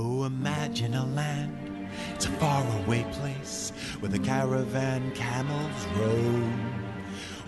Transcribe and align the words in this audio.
Oh, 0.00 0.22
imagine 0.22 0.94
a 0.94 1.04
land. 1.06 1.88
It's 2.14 2.26
a 2.26 2.30
faraway 2.30 3.02
place 3.14 3.72
where 3.98 4.08
the 4.08 4.20
caravan 4.20 5.10
camels 5.10 5.86
roam. 5.96 6.52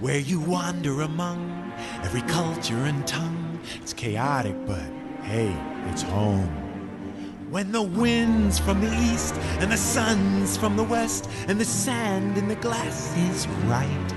Where 0.01 0.19
you 0.19 0.41
wander 0.41 1.03
among 1.03 1.73
every 2.03 2.23
culture 2.23 2.75
and 2.75 3.07
tongue. 3.07 3.61
It's 3.77 3.93
chaotic, 3.93 4.57
but 4.67 4.83
hey, 5.23 5.57
it's 5.93 6.03
home. 6.03 6.49
When 7.51 7.71
the 7.71 7.83
wind's 7.83 8.59
from 8.59 8.81
the 8.81 8.93
east 8.99 9.37
and 9.61 9.71
the 9.71 9.77
sun's 9.77 10.57
from 10.57 10.77
the 10.77 10.83
west 10.83 11.31
and 11.47 11.61
the 11.61 11.65
sand 11.65 12.37
in 12.37 12.49
the 12.49 12.57
glass 12.57 13.17
is 13.31 13.47
right. 13.67 14.15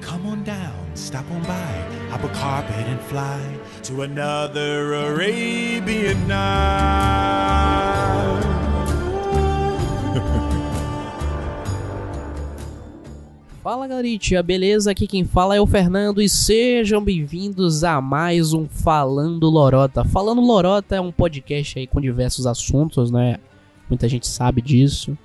Come 0.00 0.26
on 0.26 0.42
down, 0.42 0.90
stop 0.96 1.30
on 1.30 1.42
by, 1.44 2.08
hop 2.10 2.24
a 2.24 2.28
carpet 2.34 2.74
and 2.74 3.00
fly 3.02 3.40
to 3.84 4.02
another 4.02 4.94
Arabian 4.94 6.26
night. 6.26 7.51
Fala 13.62 13.86
galerinha, 13.86 14.42
beleza? 14.42 14.90
Aqui 14.90 15.06
quem 15.06 15.22
fala 15.22 15.54
é 15.54 15.60
o 15.60 15.66
Fernando 15.68 16.20
e 16.20 16.28
sejam 16.28 17.00
bem-vindos 17.00 17.84
a 17.84 18.00
mais 18.00 18.52
um 18.52 18.66
Falando 18.66 19.48
Lorota. 19.48 20.04
Falando 20.04 20.40
Lorota 20.40 20.96
é 20.96 21.00
um 21.00 21.12
podcast 21.12 21.78
aí 21.78 21.86
com 21.86 22.00
diversos 22.00 22.44
assuntos, 22.44 23.12
né? 23.12 23.38
Muita 23.88 24.08
gente 24.08 24.26
sabe 24.26 24.60
disso. 24.60 25.16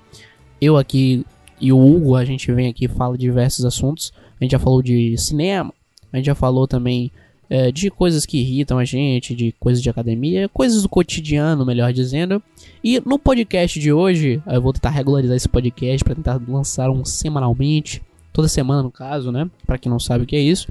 Eu 0.60 0.76
aqui 0.76 1.26
e 1.60 1.72
o 1.72 1.84
Hugo, 1.84 2.14
a 2.14 2.24
gente 2.24 2.52
vem 2.52 2.68
aqui 2.68 2.84
e 2.84 2.88
fala 2.88 3.18
diversos 3.18 3.64
assuntos. 3.64 4.12
A 4.40 4.44
gente 4.44 4.52
já 4.52 4.58
falou 4.60 4.82
de 4.82 5.18
cinema, 5.18 5.74
a 6.12 6.18
gente 6.18 6.26
já 6.26 6.34
falou 6.36 6.68
também 6.68 7.10
é, 7.50 7.72
de 7.72 7.90
coisas 7.90 8.24
que 8.24 8.38
irritam 8.38 8.78
a 8.78 8.84
gente, 8.84 9.34
de 9.34 9.50
coisas 9.58 9.82
de 9.82 9.90
academia, 9.90 10.48
coisas 10.48 10.82
do 10.82 10.88
cotidiano, 10.88 11.66
melhor 11.66 11.92
dizendo. 11.92 12.40
E 12.84 13.02
no 13.04 13.18
podcast 13.18 13.80
de 13.80 13.92
hoje, 13.92 14.40
eu 14.46 14.62
vou 14.62 14.72
tentar 14.72 14.90
regularizar 14.90 15.36
esse 15.36 15.48
podcast 15.48 16.04
para 16.04 16.14
tentar 16.14 16.40
lançar 16.46 16.88
um 16.88 17.04
semanalmente 17.04 18.00
toda 18.38 18.46
semana 18.46 18.84
no 18.84 18.90
caso, 18.92 19.32
né? 19.32 19.50
Para 19.66 19.76
quem 19.78 19.90
não 19.90 19.98
sabe 19.98 20.22
o 20.22 20.26
que 20.26 20.36
é 20.36 20.38
isso. 20.38 20.68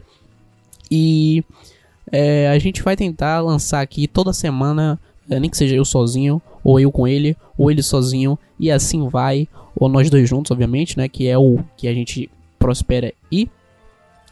E 0.89 1.43
é, 2.09 2.47
a 2.47 2.57
gente 2.57 2.81
vai 2.81 2.95
tentar 2.95 3.41
lançar 3.41 3.81
aqui 3.81 4.07
toda 4.07 4.31
semana, 4.31 4.97
é, 5.29 5.37
nem 5.37 5.49
que 5.49 5.57
seja 5.57 5.75
eu 5.75 5.83
sozinho, 5.83 6.41
ou 6.63 6.79
eu 6.79 6.89
com 6.89 7.05
ele, 7.05 7.35
ou 7.57 7.69
ele 7.69 7.83
sozinho, 7.83 8.39
e 8.57 8.71
assim 8.71 9.09
vai, 9.09 9.49
ou 9.75 9.89
nós 9.89 10.09
dois 10.09 10.29
juntos, 10.29 10.49
obviamente, 10.49 10.97
né? 10.97 11.09
Que 11.09 11.27
é 11.27 11.37
o 11.37 11.59
que 11.75 11.89
a 11.89 11.93
gente 11.93 12.31
prospera 12.57 13.13
e 13.29 13.49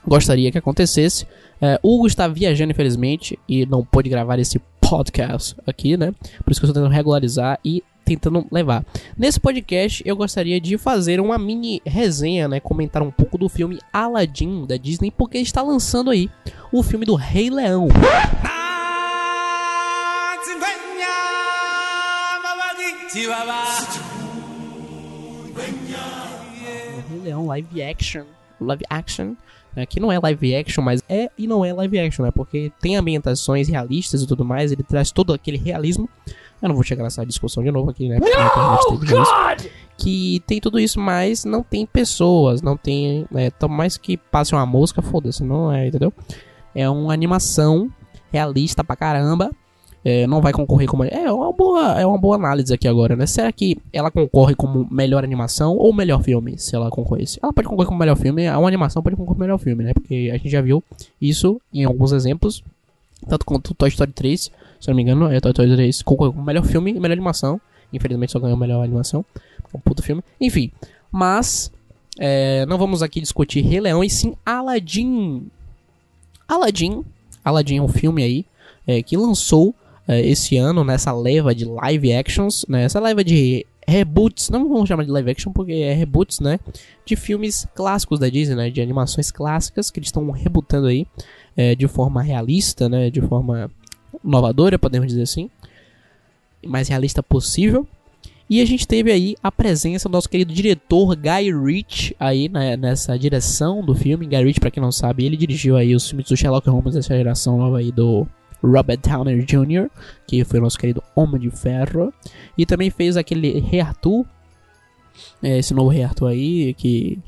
gostaria 0.07 0.49
que 0.49 0.57
acontecesse. 0.57 1.27
É, 1.61 1.77
Hugo 1.83 2.07
está 2.07 2.29
viajando, 2.29 2.71
infelizmente, 2.71 3.37
e 3.49 3.65
não 3.65 3.83
pôde 3.83 4.09
gravar 4.09 4.39
esse 4.39 4.59
podcast 4.79 5.57
aqui, 5.67 5.97
né? 5.97 6.13
Por 6.41 6.51
isso 6.51 6.61
que 6.61 6.65
eu 6.65 6.69
estou 6.69 6.81
tentando 6.81 6.95
regularizar 6.95 7.59
e 7.65 7.83
tentando 8.05 8.45
levar. 8.51 8.85
Nesse 9.17 9.39
podcast 9.39 10.03
eu 10.05 10.15
gostaria 10.15 10.61
de 10.61 10.77
fazer 10.77 11.19
uma 11.19 11.37
mini 11.39 11.81
resenha, 11.85 12.47
né, 12.47 12.59
comentar 12.59 13.01
um 13.01 13.11
pouco 13.11 13.37
do 13.37 13.49
filme 13.49 13.79
Aladdin 13.91 14.65
da 14.65 14.77
Disney, 14.77 15.11
porque 15.11 15.39
está 15.39 15.61
lançando 15.61 16.11
aí 16.11 16.29
o 16.71 16.83
filme 16.83 17.05
do 17.05 17.15
Rei 17.15 17.49
Leão. 17.49 17.87
O 26.97 27.09
Rei 27.09 27.19
Leão 27.23 27.47
live 27.47 27.81
action, 27.81 28.25
live 28.61 28.83
action, 28.89 29.35
né, 29.75 29.85
que 29.85 29.99
não 29.99 30.11
é 30.11 30.19
live 30.19 30.55
action, 30.55 30.83
mas 30.83 31.03
é 31.09 31.29
e 31.37 31.47
não 31.47 31.65
é 31.65 31.73
live 31.73 31.99
action, 31.99 32.25
né, 32.25 32.31
porque 32.31 32.71
tem 32.79 32.95
ambientações 32.95 33.67
realistas 33.67 34.21
e 34.21 34.27
tudo 34.27 34.45
mais, 34.45 34.71
ele 34.71 34.83
traz 34.83 35.11
todo 35.11 35.33
aquele 35.33 35.57
realismo. 35.57 36.09
Eu 36.61 36.69
não 36.69 36.75
vou 36.75 36.83
chegar 36.83 37.03
nessa 37.03 37.25
discussão 37.25 37.61
de 37.61 37.69
novo 37.69 37.91
aqui, 37.91 38.07
né? 38.07 38.17
No, 38.17 38.97
God! 38.99 39.71
Que 39.97 40.41
tem 40.47 40.59
tudo 40.59 40.79
isso, 40.79 40.99
mas 40.99 41.45
não 41.45 41.61
tem 41.61 41.85
pessoas, 41.85 42.61
não 42.61 42.75
tem. 42.77 43.27
É, 43.35 43.49
tão 43.51 43.69
mais 43.69 43.97
que 43.97 44.17
passe 44.17 44.53
uma 44.53 44.65
mosca, 44.65 45.01
foda-se, 45.01 45.43
não 45.43 45.71
é, 45.71 45.87
entendeu? 45.87 46.13
É 46.73 46.89
uma 46.89 47.13
animação 47.13 47.91
realista 48.31 48.83
pra 48.83 48.95
caramba. 48.95 49.51
É, 50.07 50.27
não 50.27 50.39
vai 50.39 50.53
concorrer 50.53 50.87
como. 50.87 51.03
É 51.03 51.31
uma, 51.31 51.51
boa, 51.51 51.99
é 51.99 52.05
uma 52.05 52.19
boa 52.19 52.35
análise 52.35 52.71
aqui 52.71 52.87
agora, 52.87 53.15
né? 53.15 53.25
Será 53.25 53.51
que 53.51 53.75
ela 53.91 54.11
concorre 54.11 54.53
como 54.53 54.87
melhor 54.91 55.23
animação 55.23 55.75
ou 55.75 55.91
melhor 55.91 56.21
filme? 56.21 56.59
Se 56.59 56.75
ela 56.75 56.91
concorresse. 56.91 57.39
Ela 57.41 57.51
pode 57.51 57.67
concorrer 57.67 57.87
como 57.87 57.97
melhor 57.97 58.15
filme, 58.15 58.47
uma 58.47 58.67
animação 58.67 59.01
pode 59.01 59.15
concorrer 59.15 59.35
como 59.35 59.43
melhor 59.43 59.57
filme, 59.57 59.83
né? 59.83 59.95
Porque 59.95 60.29
a 60.31 60.37
gente 60.37 60.49
já 60.49 60.61
viu 60.61 60.83
isso 61.19 61.59
em 61.73 61.85
alguns 61.85 62.11
exemplos. 62.11 62.63
Tanto 63.27 63.43
quanto 63.47 63.73
Toy 63.73 63.89
Story 63.89 64.11
3, 64.11 64.41
se 64.41 64.51
eu 64.81 64.91
não 64.91 64.95
me 64.95 65.01
engano, 65.01 65.31
é 65.31 65.39
Toy 65.39 65.49
Story 65.49 65.73
3 65.73 66.03
concorreu 66.03 66.33
como 66.33 66.45
melhor 66.45 66.63
filme 66.63 66.91
e 66.91 66.99
melhor 66.99 67.13
animação. 67.13 67.59
Infelizmente 67.91 68.31
só 68.31 68.39
ganhou 68.39 68.55
melhor 68.55 68.83
animação. 68.83 69.25
É 69.73 69.75
um 69.75 69.79
puto 69.79 70.03
filme. 70.03 70.21
Enfim, 70.39 70.71
mas 71.11 71.71
é, 72.19 72.63
não 72.67 72.77
vamos 72.77 73.01
aqui 73.01 73.19
discutir 73.19 73.61
Rei 73.61 73.81
Leão 73.81 74.03
e 74.03 74.09
sim 74.11 74.35
Aladdin. 74.45 75.47
Aladdin. 76.47 77.03
Aladdin 77.43 77.77
é 77.77 77.81
um 77.81 77.87
filme 77.87 78.21
aí 78.21 78.45
é, 78.85 79.01
que 79.01 79.17
lançou 79.17 79.69
é, 79.69 79.75
esse 80.07 80.57
ano 80.57 80.83
nessa 80.83 81.11
leva 81.11 81.53
de 81.53 81.65
live 81.65 82.13
actions, 82.13 82.65
né? 82.67 82.83
Essa 82.83 82.99
leva 82.99 83.23
de 83.23 83.65
reboots, 83.87 84.49
não 84.49 84.67
vamos 84.67 84.87
chamar 84.87 85.03
de 85.03 85.11
live 85.11 85.31
action 85.31 85.51
porque 85.51 85.73
é 85.73 85.93
reboots, 85.93 86.39
né? 86.39 86.59
De 87.05 87.15
filmes 87.15 87.67
clássicos 87.75 88.19
da 88.19 88.29
Disney, 88.29 88.55
né? 88.55 88.69
De 88.69 88.81
animações 88.81 89.31
clássicas 89.31 89.89
que 89.89 89.99
eles 89.99 90.07
estão 90.07 90.29
rebutando 90.31 90.87
aí 90.87 91.05
é, 91.55 91.75
de 91.75 91.87
forma 91.87 92.21
realista, 92.21 92.89
né? 92.89 93.09
De 93.09 93.21
forma 93.21 93.69
inovadora, 94.23 94.79
podemos 94.79 95.07
dizer 95.07 95.23
assim, 95.23 95.49
mais 96.65 96.87
realista 96.87 97.21
possível. 97.21 97.87
E 98.47 98.61
a 98.61 98.65
gente 98.65 98.87
teve 98.87 99.11
aí 99.11 99.35
a 99.41 99.51
presença 99.51 100.07
do 100.07 100.11
nosso 100.11 100.29
querido 100.29 100.53
diretor 100.53 101.15
Guy 101.15 101.51
Ritchie 101.51 102.15
aí 102.19 102.47
né, 102.47 102.77
nessa 102.77 103.17
direção 103.17 103.83
do 103.83 103.95
filme. 103.95 104.27
Guy 104.27 104.43
Ritchie, 104.43 104.59
para 104.59 104.69
quem 104.69 104.81
não 104.81 104.91
sabe, 104.91 105.25
ele 105.25 105.35
dirigiu 105.35 105.75
aí 105.75 105.95
os 105.95 106.07
filmes 106.07 106.27
do 106.27 106.37
Sherlock 106.37 106.69
Holmes 106.69 106.93
dessa 106.93 107.15
geração 107.15 107.57
nova 107.57 107.79
aí 107.79 107.91
do 107.91 108.27
Robert 108.65 108.99
Downey 108.99 109.43
Jr., 109.43 109.89
que 110.27 110.43
foi 110.43 110.59
o 110.59 110.63
nosso 110.63 110.77
querido 110.77 111.03
Homem 111.15 111.39
de 111.39 111.49
Ferro. 111.49 112.13
E 112.57 112.65
também 112.65 112.89
fez 112.89 113.17
aquele 113.17 113.59
Rei 113.59 113.81
é, 115.41 115.59
esse 115.59 115.73
novo 115.73 115.89
Rei 115.89 116.05
aí, 116.27 116.73
que 116.73 117.19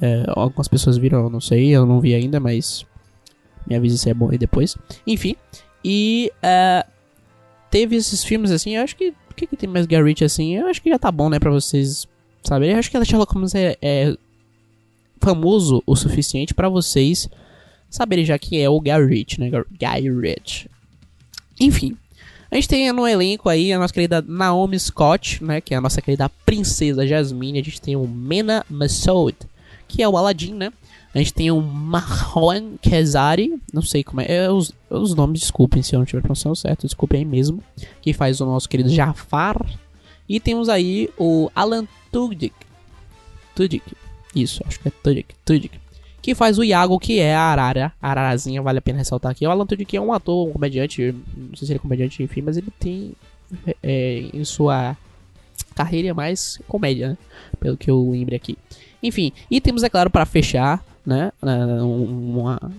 é, 0.00 0.24
algumas 0.28 0.68
pessoas 0.68 0.98
viram, 0.98 1.24
eu 1.24 1.30
não 1.30 1.40
sei, 1.40 1.70
eu 1.70 1.86
não 1.86 2.00
vi 2.00 2.14
ainda, 2.14 2.38
mas 2.38 2.84
me 3.66 3.74
avise 3.74 3.98
se 3.98 4.10
é 4.10 4.14
bom 4.14 4.30
aí 4.30 4.38
depois. 4.38 4.76
Enfim, 5.06 5.36
e 5.84 6.30
uh, 6.36 6.88
teve 7.70 7.96
esses 7.96 8.24
filmes 8.24 8.50
assim, 8.50 8.76
eu 8.76 8.82
acho 8.82 8.96
que. 8.96 9.14
O 9.30 9.34
que, 9.36 9.46
que 9.46 9.56
tem 9.56 9.68
mais 9.68 9.84
Garrett 9.84 10.24
assim? 10.24 10.56
Eu 10.56 10.66
acho 10.66 10.80
que 10.80 10.88
já 10.88 10.98
tá 10.98 11.12
bom, 11.12 11.28
né, 11.28 11.38
pra 11.38 11.50
vocês 11.50 12.08
saberem. 12.42 12.72
Eu 12.72 12.78
acho 12.78 12.90
que 12.90 12.96
a 12.96 13.04
Sherlock 13.04 13.34
Holmes 13.34 13.54
é, 13.54 13.76
é 13.82 14.16
famoso 15.20 15.82
o 15.86 15.94
suficiente 15.94 16.54
para 16.54 16.70
vocês 16.70 17.28
saberem 17.90 18.24
já 18.24 18.38
quem 18.38 18.62
é 18.62 18.68
o 18.68 18.80
Garrett, 18.80 19.40
né? 19.40 19.50
Guy 19.50 20.10
Ritchie. 20.20 20.70
Enfim, 21.60 21.96
a 22.50 22.54
gente 22.54 22.68
tem 22.68 22.92
no 22.92 23.06
elenco 23.06 23.48
aí 23.48 23.72
a 23.72 23.78
nossa 23.78 23.92
querida 23.92 24.24
Naomi 24.26 24.78
Scott, 24.78 25.42
né? 25.42 25.60
Que 25.60 25.74
é 25.74 25.76
a 25.76 25.80
nossa 25.80 26.00
querida 26.00 26.28
princesa 26.44 27.06
Jasmine. 27.06 27.58
A 27.58 27.62
gente 27.62 27.80
tem 27.80 27.96
o 27.96 28.06
Mena 28.06 28.64
Massoud, 28.68 29.36
que 29.88 30.02
é 30.02 30.08
o 30.08 30.16
Aladdin, 30.16 30.54
né? 30.54 30.72
A 31.14 31.18
gente 31.18 31.32
tem 31.32 31.50
o 31.50 31.62
Marwan 31.62 32.76
Kezari, 32.76 33.58
não 33.72 33.80
sei 33.80 34.04
como 34.04 34.20
é, 34.20 34.26
é 34.28 34.50
os, 34.50 34.70
os, 34.90 35.14
nomes, 35.14 35.40
desculpem 35.40 35.82
se 35.82 35.94
eu 35.94 35.98
não 35.98 36.04
tiver 36.04 36.20
pronunciando 36.20 36.54
certo, 36.54 36.86
desculpem 36.86 37.20
aí 37.20 37.24
mesmo, 37.24 37.62
que 38.02 38.12
faz 38.12 38.38
o 38.42 38.44
nosso 38.44 38.68
querido 38.68 38.90
Jafar. 38.90 39.56
E 40.28 40.38
temos 40.38 40.68
aí 40.68 41.08
o 41.16 41.50
Alan 41.54 41.86
Tudyk, 42.12 42.54
Tudyk, 43.54 43.82
isso, 44.34 44.62
acho 44.66 44.78
que 44.78 44.88
é 44.88 44.92
Tudyk, 45.02 45.34
Tudyk, 45.42 45.80
que 46.26 46.34
faz 46.34 46.58
o 46.58 46.64
Iago, 46.64 46.98
que 46.98 47.20
é 47.20 47.36
a 47.36 47.40
Arara, 47.40 47.92
Ararazinha, 48.02 48.60
vale 48.60 48.80
a 48.80 48.82
pena 48.82 48.98
ressaltar 48.98 49.30
aqui. 49.30 49.46
O 49.46 49.50
Alan 49.52 49.64
Tudyk 49.64 49.96
é 49.96 50.00
um 50.00 50.12
ator, 50.12 50.48
um 50.48 50.50
comediante, 50.50 51.14
não 51.36 51.54
sei 51.54 51.66
se 51.66 51.72
ele 51.72 51.78
é 51.78 51.78
comediante, 51.78 52.20
enfim, 52.20 52.42
mas 52.42 52.56
ele 52.56 52.66
tem 52.80 53.12
é, 53.80 54.24
em 54.34 54.44
sua 54.44 54.96
carreira 55.72 56.12
mais 56.14 56.58
comédia, 56.66 57.10
né? 57.10 57.18
Pelo 57.60 57.76
que 57.76 57.88
eu 57.88 58.10
lembre 58.10 58.34
aqui. 58.34 58.58
Enfim, 59.00 59.32
e 59.48 59.60
temos, 59.60 59.84
é 59.84 59.88
claro, 59.88 60.10
para 60.10 60.26
fechar, 60.26 60.84
né? 61.06 61.30
Uma, 61.40 62.72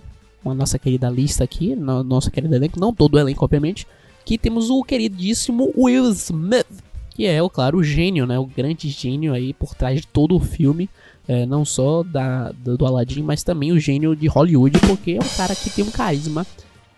uma 0.43 0.53
nossa 0.53 0.77
querida 0.77 1.09
lista 1.09 1.45
aqui, 1.45 1.73
no, 1.73 2.03
nossa 2.03 2.29
querida 2.29 2.57
elenco, 2.57 2.77
não 2.77 2.93
todo 2.93 3.13
o 3.13 3.19
elenco, 3.19 3.45
obviamente, 3.45 3.87
que 4.25 4.37
temos 4.37 4.69
o 4.69 4.83
queridíssimo 4.83 5.71
Will 5.77 6.11
Smith, 6.11 6.67
que 7.11 7.25
é, 7.25 7.39
claro, 7.47 7.77
o 7.77 7.83
gênio, 7.83 8.27
né? 8.27 8.37
O 8.37 8.45
grande 8.45 8.89
gênio 8.89 9.33
aí 9.33 9.53
por 9.53 9.73
trás 9.73 10.01
de 10.01 10.07
todo 10.07 10.35
o 10.35 10.39
filme, 10.41 10.89
é, 11.27 11.45
não 11.45 11.65
só 11.65 12.03
da, 12.03 12.51
do, 12.51 12.77
do 12.77 12.85
Aladdin, 12.85 13.21
mas 13.21 13.43
também 13.43 13.71
o 13.71 13.79
gênio 13.79 14.15
de 14.15 14.27
Hollywood, 14.27 14.79
porque 14.79 15.11
é 15.11 15.19
um 15.23 15.37
cara 15.37 15.55
que 15.55 15.69
tem 15.69 15.83
um 15.83 15.91
carisma 15.91 16.47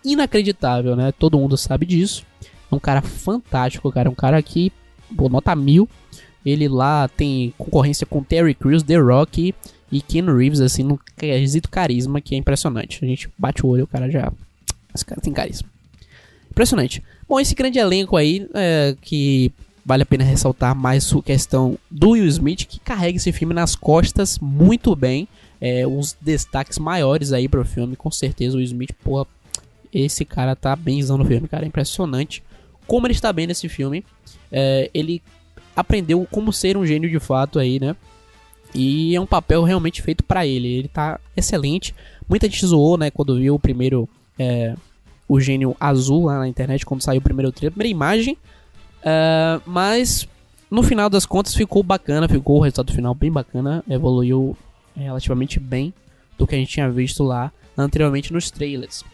inacreditável, 0.04 0.94
né? 0.94 1.12
Todo 1.12 1.38
mundo 1.38 1.56
sabe 1.56 1.84
disso. 1.84 2.24
É 2.70 2.74
um 2.74 2.78
cara 2.78 3.02
fantástico, 3.02 3.90
cara, 3.90 4.08
um 4.08 4.14
cara 4.14 4.40
que, 4.42 4.72
pô, 5.16 5.28
nota 5.28 5.54
mil. 5.56 5.88
Ele 6.46 6.68
lá 6.68 7.08
tem 7.08 7.52
concorrência 7.58 8.06
com 8.06 8.22
Terry 8.22 8.54
Crews, 8.54 8.82
The 8.82 8.96
Rock 8.96 9.54
e 9.92 10.00
Keanu 10.00 10.36
Reeves, 10.36 10.60
assim, 10.60 10.82
no 10.82 10.98
quesito 11.16 11.68
carisma 11.68 12.20
que 12.20 12.34
é 12.34 12.38
impressionante. 12.38 13.04
A 13.04 13.08
gente 13.08 13.28
bate 13.36 13.66
o 13.66 13.68
olho 13.68 13.84
o 13.84 13.86
cara 13.86 14.10
já. 14.10 14.32
Esse 14.94 15.04
cara 15.04 15.20
tem 15.20 15.32
carisma. 15.32 15.68
Impressionante. 16.50 17.02
Bom, 17.28 17.38
esse 17.38 17.54
grande 17.54 17.78
elenco 17.78 18.16
aí, 18.16 18.48
é, 18.54 18.96
que 19.02 19.52
vale 19.90 20.04
a 20.04 20.06
pena 20.06 20.22
ressaltar 20.22 20.72
mais 20.72 21.12
a 21.12 21.20
questão 21.20 21.76
do 21.90 22.10
Will 22.10 22.24
Smith, 22.26 22.64
que 22.64 22.78
carrega 22.78 23.16
esse 23.16 23.32
filme 23.32 23.52
nas 23.52 23.74
costas 23.74 24.38
muito 24.38 24.94
bem. 24.94 25.26
É, 25.60 25.84
uns 25.84 26.16
destaques 26.20 26.78
maiores 26.78 27.32
aí 27.32 27.48
pro 27.48 27.64
filme, 27.64 27.96
com 27.96 28.08
certeza. 28.08 28.54
O 28.54 28.58
Will 28.58 28.66
Smith, 28.66 28.92
porra, 29.02 29.26
esse 29.92 30.24
cara 30.24 30.54
tá 30.54 30.76
benzão 30.76 31.18
no 31.18 31.24
filme, 31.24 31.48
cara. 31.48 31.64
É 31.64 31.66
impressionante 31.66 32.40
como 32.86 33.04
ele 33.04 33.14
está 33.14 33.32
bem 33.32 33.48
nesse 33.48 33.68
filme. 33.68 34.04
É, 34.52 34.88
ele 34.94 35.20
aprendeu 35.74 36.24
como 36.30 36.52
ser 36.52 36.76
um 36.76 36.86
gênio 36.86 37.10
de 37.10 37.18
fato 37.18 37.58
aí, 37.58 37.80
né? 37.80 37.96
E 38.72 39.16
é 39.16 39.20
um 39.20 39.26
papel 39.26 39.64
realmente 39.64 40.02
feito 40.02 40.22
para 40.22 40.46
ele. 40.46 40.68
Ele 40.68 40.88
tá 40.88 41.18
excelente. 41.36 41.96
Muita 42.28 42.46
gente 42.46 42.64
zoou, 42.64 42.96
né, 42.96 43.10
quando 43.10 43.36
viu 43.36 43.56
o 43.56 43.58
primeiro. 43.58 44.08
É, 44.38 44.76
o 45.26 45.40
gênio 45.40 45.76
azul 45.80 46.26
lá 46.26 46.38
na 46.38 46.46
internet, 46.46 46.86
quando 46.86 47.02
saiu 47.02 47.18
o 47.18 47.22
primeiro 47.22 47.50
trailer, 47.50 47.72
a 47.72 47.74
primeira 47.74 47.90
imagem. 47.90 48.38
Uh, 49.00 49.62
mas 49.66 50.28
no 50.70 50.82
final 50.82 51.10
das 51.10 51.26
contas 51.26 51.54
ficou 51.54 51.82
bacana, 51.82 52.28
ficou 52.28 52.58
o 52.58 52.60
resultado 52.60 52.92
final 52.92 53.14
bem 53.14 53.30
bacana, 53.30 53.82
evoluiu 53.88 54.56
relativamente 54.94 55.58
bem 55.58 55.92
do 56.38 56.46
que 56.46 56.54
a 56.54 56.58
gente 56.58 56.72
tinha 56.72 56.90
visto 56.90 57.24
lá 57.24 57.52
anteriormente 57.76 58.32
nos 58.32 58.50
trailers. 58.50 59.04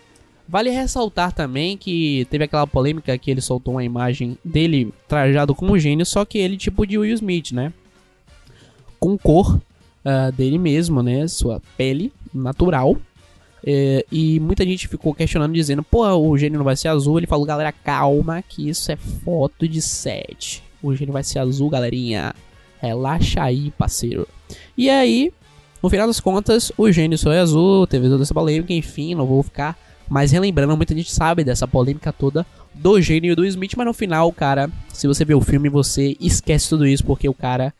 Vale 0.49 0.71
ressaltar 0.71 1.33
também 1.33 1.77
que 1.77 2.27
teve 2.31 2.45
aquela 2.45 2.67
polêmica 2.67 3.17
que 3.19 3.31
ele 3.31 3.41
soltou 3.41 3.75
uma 3.75 3.85
imagem 3.85 4.39
dele 4.45 4.93
trajado 5.09 5.55
como 5.55 5.79
gênio, 5.79 6.07
só 6.07 6.25
que 6.25 6.39
ele 6.39 6.57
tipo 6.57 6.87
de 6.87 6.97
Will 6.99 7.15
Smith, 7.15 7.51
né? 7.51 7.73
Com 9.01 9.19
cor 9.19 9.57
uh, 9.57 10.33
dele 10.33 10.57
mesmo, 10.57 11.03
né? 11.03 11.27
Sua 11.27 11.61
pele 11.77 12.13
natural. 12.33 12.97
É, 13.69 14.07
e 14.13 14.39
muita 14.39 14.65
gente 14.65 14.87
ficou 14.87 15.13
questionando, 15.13 15.53
dizendo: 15.53 15.83
pô, 15.83 16.07
o 16.07 16.39
gênio 16.39 16.59
não 16.59 16.65
vai 16.65 16.77
ser 16.77 16.87
azul. 16.87 17.19
Ele 17.19 17.27
falou: 17.27 17.45
galera, 17.45 17.73
calma, 17.73 18.41
que 18.43 18.69
isso 18.69 18.93
é 18.93 18.97
foto 18.97 19.67
de 19.67 19.83
set. 19.83 20.63
O 20.81 20.95
gênio 20.95 21.13
vai 21.13 21.25
ser 21.25 21.41
azul, 21.41 21.69
galerinha. 21.69 22.33
Relaxa 22.81 23.43
aí, 23.43 23.73
parceiro. 23.73 24.29
E 24.77 24.89
aí, 24.89 25.33
no 25.83 25.91
final 25.91 26.07
das 26.07 26.21
contas, 26.21 26.71
o 26.79 26.93
gênio 26.93 27.19
só 27.19 27.33
é 27.33 27.41
azul. 27.41 27.87
Teve 27.89 28.09
toda 28.09 28.23
essa 28.23 28.35
polêmica, 28.35 28.73
enfim, 28.73 29.17
não 29.17 29.27
vou 29.27 29.43
ficar 29.43 29.77
mais 30.09 30.31
relembrando. 30.31 30.77
Muita 30.77 30.95
gente 30.95 31.11
sabe 31.11 31.43
dessa 31.43 31.67
polêmica 31.67 32.13
toda 32.13 32.47
do 32.73 33.01
gênio 33.01 33.35
do 33.35 33.45
Smith, 33.45 33.73
mas 33.77 33.87
no 33.87 33.95
final, 33.95 34.31
cara, 34.33 34.71
se 34.93 35.09
você 35.09 35.25
vê 35.25 35.35
o 35.35 35.41
filme, 35.41 35.69
você 35.69 36.17
esquece 36.21 36.69
tudo 36.69 36.87
isso, 36.87 37.05
porque 37.05 37.29
o 37.29 37.35
cara 37.35 37.75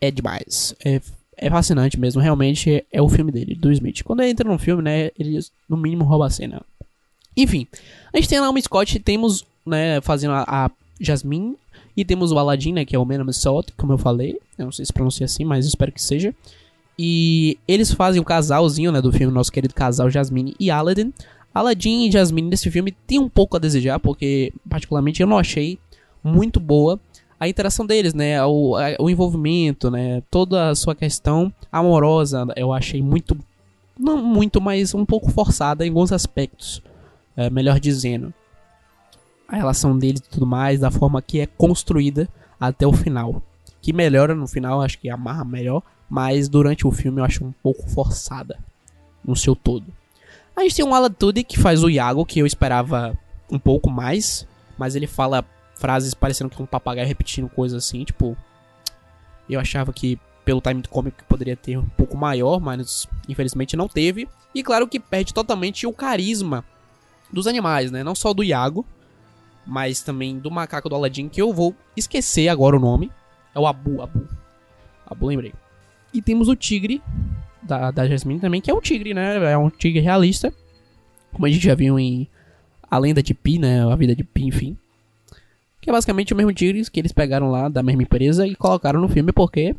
é 0.00 0.10
demais. 0.10 0.74
É 0.84 1.00
é 1.42 1.50
fascinante 1.50 1.98
mesmo, 1.98 2.22
realmente 2.22 2.84
é 2.90 3.02
o 3.02 3.08
filme 3.08 3.32
dele, 3.32 3.56
do 3.56 3.72
Smith. 3.72 4.04
Quando 4.04 4.20
ele 4.20 4.30
entra 4.30 4.48
no 4.48 4.58
filme, 4.58 4.80
né, 4.80 5.10
ele 5.18 5.40
no 5.68 5.76
mínimo 5.76 6.04
rouba 6.04 6.26
a 6.26 6.30
cena. 6.30 6.62
Enfim, 7.36 7.66
a 8.12 8.16
gente 8.16 8.28
tem 8.28 8.38
a 8.38 8.42
Naomi 8.42 8.62
Scott, 8.62 8.98
temos, 9.00 9.44
né, 9.66 10.00
fazendo 10.00 10.34
a, 10.34 10.44
a 10.46 10.70
Jasmine, 11.00 11.56
e 11.96 12.04
temos 12.04 12.30
o 12.30 12.38
Aladdin, 12.38 12.72
né, 12.72 12.84
que 12.84 12.94
é 12.94 12.98
o 12.98 13.04
Menon 13.04 13.30
Salt, 13.32 13.70
como 13.76 13.92
eu 13.92 13.98
falei, 13.98 14.38
eu 14.56 14.66
não 14.66 14.72
sei 14.72 14.84
se 14.84 14.92
pronuncia 14.92 15.24
assim, 15.24 15.44
mas 15.44 15.66
espero 15.66 15.90
que 15.90 16.00
seja. 16.00 16.32
E 16.96 17.58
eles 17.66 17.92
fazem 17.92 18.20
o 18.20 18.24
casalzinho, 18.24 18.92
né, 18.92 19.02
do 19.02 19.12
filme, 19.12 19.34
nosso 19.34 19.50
querido 19.50 19.74
casal 19.74 20.08
Jasmine 20.08 20.54
e 20.60 20.70
Aladdin. 20.70 21.12
Aladdin 21.52 22.06
e 22.06 22.10
Jasmine 22.10 22.48
nesse 22.48 22.70
filme 22.70 22.92
tem 22.92 23.18
um 23.18 23.28
pouco 23.28 23.56
a 23.56 23.60
desejar, 23.60 23.98
porque 23.98 24.52
particularmente 24.70 25.20
eu 25.20 25.26
não 25.26 25.38
achei 25.38 25.76
muito 26.22 26.60
boa 26.60 27.00
a 27.42 27.48
interação 27.48 27.84
deles, 27.84 28.14
né? 28.14 28.40
O, 28.44 28.76
a, 28.76 28.94
o 29.00 29.10
envolvimento, 29.10 29.90
né? 29.90 30.22
Toda 30.30 30.70
a 30.70 30.74
sua 30.76 30.94
questão 30.94 31.52
amorosa, 31.72 32.46
eu 32.54 32.72
achei 32.72 33.02
muito. 33.02 33.36
Não 33.98 34.16
muito, 34.16 34.60
mas 34.60 34.94
um 34.94 35.04
pouco 35.04 35.28
forçada 35.28 35.84
em 35.84 35.88
alguns 35.88 36.12
aspectos. 36.12 36.80
É, 37.36 37.50
melhor 37.50 37.80
dizendo. 37.80 38.32
A 39.48 39.56
relação 39.56 39.98
deles 39.98 40.20
e 40.20 40.30
tudo 40.30 40.46
mais, 40.46 40.78
da 40.78 40.90
forma 40.92 41.20
que 41.20 41.40
é 41.40 41.46
construída 41.46 42.28
até 42.60 42.86
o 42.86 42.92
final. 42.92 43.42
Que 43.80 43.92
melhora 43.92 44.36
no 44.36 44.46
final, 44.46 44.80
acho 44.80 45.00
que 45.00 45.10
amarra 45.10 45.44
melhor. 45.44 45.82
Mas 46.08 46.48
durante 46.48 46.86
o 46.86 46.92
filme 46.92 47.20
eu 47.20 47.24
acho 47.24 47.44
um 47.44 47.52
pouco 47.60 47.90
forçada. 47.90 48.56
No 49.24 49.34
seu 49.34 49.56
todo. 49.56 49.86
A 50.54 50.62
gente 50.62 50.76
tem 50.76 50.84
um 50.84 50.94
Alan 50.94 51.10
Tudyk 51.10 51.56
que 51.56 51.60
faz 51.60 51.82
o 51.82 51.90
Iago, 51.90 52.24
que 52.24 52.38
eu 52.38 52.46
esperava 52.46 53.18
um 53.50 53.58
pouco 53.58 53.90
mais. 53.90 54.46
Mas 54.78 54.94
ele 54.94 55.08
fala 55.08 55.44
frases 55.82 56.14
parecendo 56.14 56.48
que 56.48 56.62
um 56.62 56.66
papagaio 56.66 57.08
repetindo 57.08 57.48
coisas 57.48 57.84
assim, 57.84 58.04
tipo. 58.04 58.36
Eu 59.50 59.58
achava 59.58 59.92
que 59.92 60.18
pelo 60.44 60.60
time 60.60 60.82
cômico 60.88 61.24
poderia 61.28 61.56
ter 61.56 61.76
um 61.76 61.88
pouco 61.88 62.16
maior, 62.16 62.60
mas 62.60 63.08
infelizmente 63.28 63.76
não 63.76 63.88
teve. 63.88 64.28
E 64.54 64.62
claro 64.62 64.86
que 64.86 65.00
perde 65.00 65.34
totalmente 65.34 65.84
o 65.84 65.92
carisma 65.92 66.64
dos 67.32 67.48
animais, 67.48 67.90
né? 67.90 68.04
Não 68.04 68.14
só 68.14 68.32
do 68.32 68.44
Iago, 68.44 68.86
mas 69.66 70.00
também 70.00 70.38
do 70.38 70.50
macaco 70.50 70.88
do 70.88 70.94
Aladdin, 70.94 71.28
que 71.28 71.42
eu 71.42 71.52
vou 71.52 71.74
esquecer 71.96 72.48
agora 72.48 72.76
o 72.76 72.80
nome. 72.80 73.10
É 73.52 73.58
o 73.58 73.66
Abu, 73.66 74.00
Abu. 74.00 74.28
Abu, 75.04 75.26
lembrei. 75.26 75.52
E 76.14 76.22
temos 76.22 76.48
o 76.48 76.54
tigre 76.54 77.02
da, 77.62 77.90
da 77.90 78.06
Jasmine 78.06 78.40
também, 78.40 78.60
que 78.60 78.70
é 78.70 78.74
um 78.74 78.80
tigre, 78.80 79.12
né? 79.12 79.52
É 79.52 79.58
um 79.58 79.68
tigre 79.68 80.00
realista. 80.00 80.52
Como 81.32 81.46
a 81.46 81.50
gente 81.50 81.64
já 81.64 81.74
viu 81.74 81.98
em 81.98 82.28
A 82.90 82.98
Lenda 82.98 83.22
de 83.22 83.34
Pi, 83.34 83.58
né? 83.58 83.84
A 83.90 83.96
Vida 83.96 84.14
de 84.14 84.22
Pi, 84.22 84.44
enfim. 84.44 84.76
Que 85.82 85.90
é 85.90 85.92
basicamente 85.92 86.32
o 86.32 86.36
mesmo 86.36 86.52
tigre 86.52 86.82
que 86.88 87.00
eles 87.00 87.12
pegaram 87.12 87.50
lá 87.50 87.68
da 87.68 87.82
mesma 87.82 88.04
empresa 88.04 88.46
e 88.46 88.54
colocaram 88.54 89.00
no 89.00 89.08
filme 89.08 89.32
porque 89.32 89.74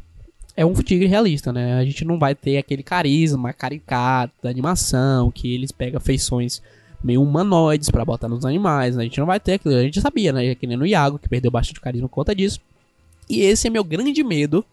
é 0.56 0.66
um 0.66 0.74
tigre 0.74 1.08
realista, 1.08 1.52
né? 1.52 1.80
A 1.80 1.86
gente 1.86 2.06
não 2.06 2.20
vai 2.20 2.36
ter 2.36 2.58
aquele 2.58 2.84
carisma 2.84 3.54
caricato 3.54 4.34
da 4.44 4.50
animação, 4.50 5.32
que 5.32 5.56
eles 5.56 5.72
pegam 5.72 6.00
feições 6.00 6.62
meio 7.02 7.24
humanoides 7.24 7.90
para 7.90 8.06
botar 8.06 8.28
nos 8.28 8.46
animais, 8.46 8.96
né? 8.96 9.02
A 9.02 9.06
gente 9.06 9.20
não 9.20 9.26
vai 9.26 9.40
ter 9.40 9.54
aquilo, 9.54 9.76
a 9.76 9.82
gente 9.82 10.00
sabia, 10.02 10.32
né? 10.32 10.54
Que 10.56 10.68
nem 10.68 10.78
no 10.78 10.86
Iago, 10.86 11.18
que 11.18 11.30
perdeu 11.30 11.50
bastante 11.50 11.82
carisma 11.82 12.08
por 12.08 12.16
conta 12.16 12.36
disso. 12.36 12.60
E 13.30 13.42
esse 13.42 13.68
é 13.68 13.70
meu 13.70 13.84
grande 13.84 14.24
medo 14.24 14.64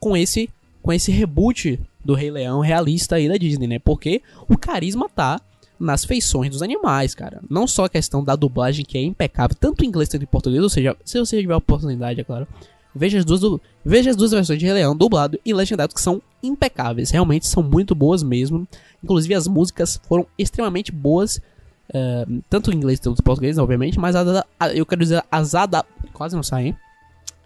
com 0.00 0.16
esse 0.16 0.48
com 0.82 0.92
esse 0.92 1.10
reboot 1.10 1.78
do 2.02 2.14
Rei 2.14 2.30
Leão 2.30 2.60
realista 2.60 3.16
aí 3.16 3.28
da 3.28 3.36
Disney, 3.36 3.66
né? 3.66 3.78
Porque 3.78 4.22
o 4.48 4.56
carisma 4.56 5.06
tá 5.08 5.38
nas 5.78 6.04
feições 6.04 6.50
dos 6.50 6.62
animais, 6.62 7.14
cara. 7.14 7.40
Não 7.48 7.66
só 7.66 7.84
a 7.84 7.88
questão 7.88 8.22
da 8.24 8.34
dublagem, 8.34 8.84
que 8.84 8.98
é 8.98 9.02
impecável, 9.02 9.56
tanto 9.58 9.84
em 9.84 9.88
inglês 9.88 10.08
quanto 10.08 10.22
em 10.22 10.26
português, 10.26 10.62
ou 10.62 10.68
seja, 10.68 10.96
se 11.04 11.18
você 11.18 11.40
tiver 11.40 11.54
a 11.54 11.58
oportunidade, 11.58 12.20
é 12.20 12.24
claro, 12.24 12.46
veja 12.94 13.18
as 13.18 13.24
duas, 13.24 13.60
veja 13.84 14.10
as 14.10 14.16
duas 14.16 14.32
versões 14.32 14.58
de 14.58 14.64
Rei 14.64 14.74
Leão, 14.74 14.96
dublado 14.96 15.38
e 15.44 15.54
legendado, 15.54 15.94
que 15.94 16.00
são 16.00 16.20
impecáveis. 16.42 17.10
Realmente 17.10 17.46
são 17.46 17.62
muito 17.62 17.94
boas 17.94 18.22
mesmo. 18.22 18.66
Inclusive 19.02 19.34
as 19.34 19.46
músicas 19.46 20.00
foram 20.08 20.26
extremamente 20.36 20.90
boas, 20.90 21.36
uh, 21.90 22.42
tanto 22.50 22.72
em 22.72 22.76
inglês 22.76 22.98
quanto 22.98 23.20
em 23.20 23.24
português, 23.24 23.58
obviamente, 23.58 23.98
mas 23.98 24.16
a, 24.16 24.44
a, 24.58 24.68
eu 24.70 24.84
quero 24.84 25.00
dizer 25.00 25.22
as 25.30 25.54
adap... 25.54 25.88
Quase 26.12 26.34
não 26.34 26.42
sai, 26.42 26.68
hein? 26.68 26.76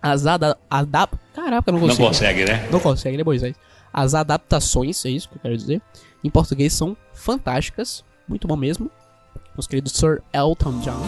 As 0.01 0.27
adap... 0.27 0.59
Adap... 0.71 1.17
Caraca, 1.35 1.71
não 1.71 1.81
consigo. 1.81 2.03
Não 2.03 2.09
consegue, 2.09 2.45
né? 2.45 2.69
Não 2.71 2.81
consegue, 2.81 3.17
né, 3.17 3.25
Moisés? 3.25 3.55
As 3.93 4.15
adaptações, 4.15 5.05
é 5.05 5.11
isso 5.11 5.29
que 5.29 5.37
eu 5.37 5.41
quero 5.43 5.57
dizer, 5.57 5.83
em 6.25 6.31
português 6.31 6.73
são 6.73 6.97
fantásticas. 7.13 8.03
Muito 8.29 8.47
bom 8.47 8.57
mesmo. 8.57 8.91
Nosso 9.55 9.69
querido 9.69 9.89
Sir 9.89 10.23
Elton 10.33 10.81
John. 10.81 11.03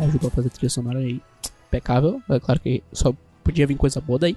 É, 0.00 0.04
ajudou 0.06 0.28
a 0.28 0.30
fazer 0.30 0.48
a 0.48 0.50
trilha 0.50 0.70
sonora 0.70 0.98
aí. 0.98 1.20
Impecável. 1.68 2.22
É 2.28 2.40
claro 2.40 2.60
que 2.60 2.82
só 2.92 3.12
podia 3.44 3.66
vir 3.66 3.76
coisa 3.76 4.00
boa 4.00 4.18
daí. 4.18 4.36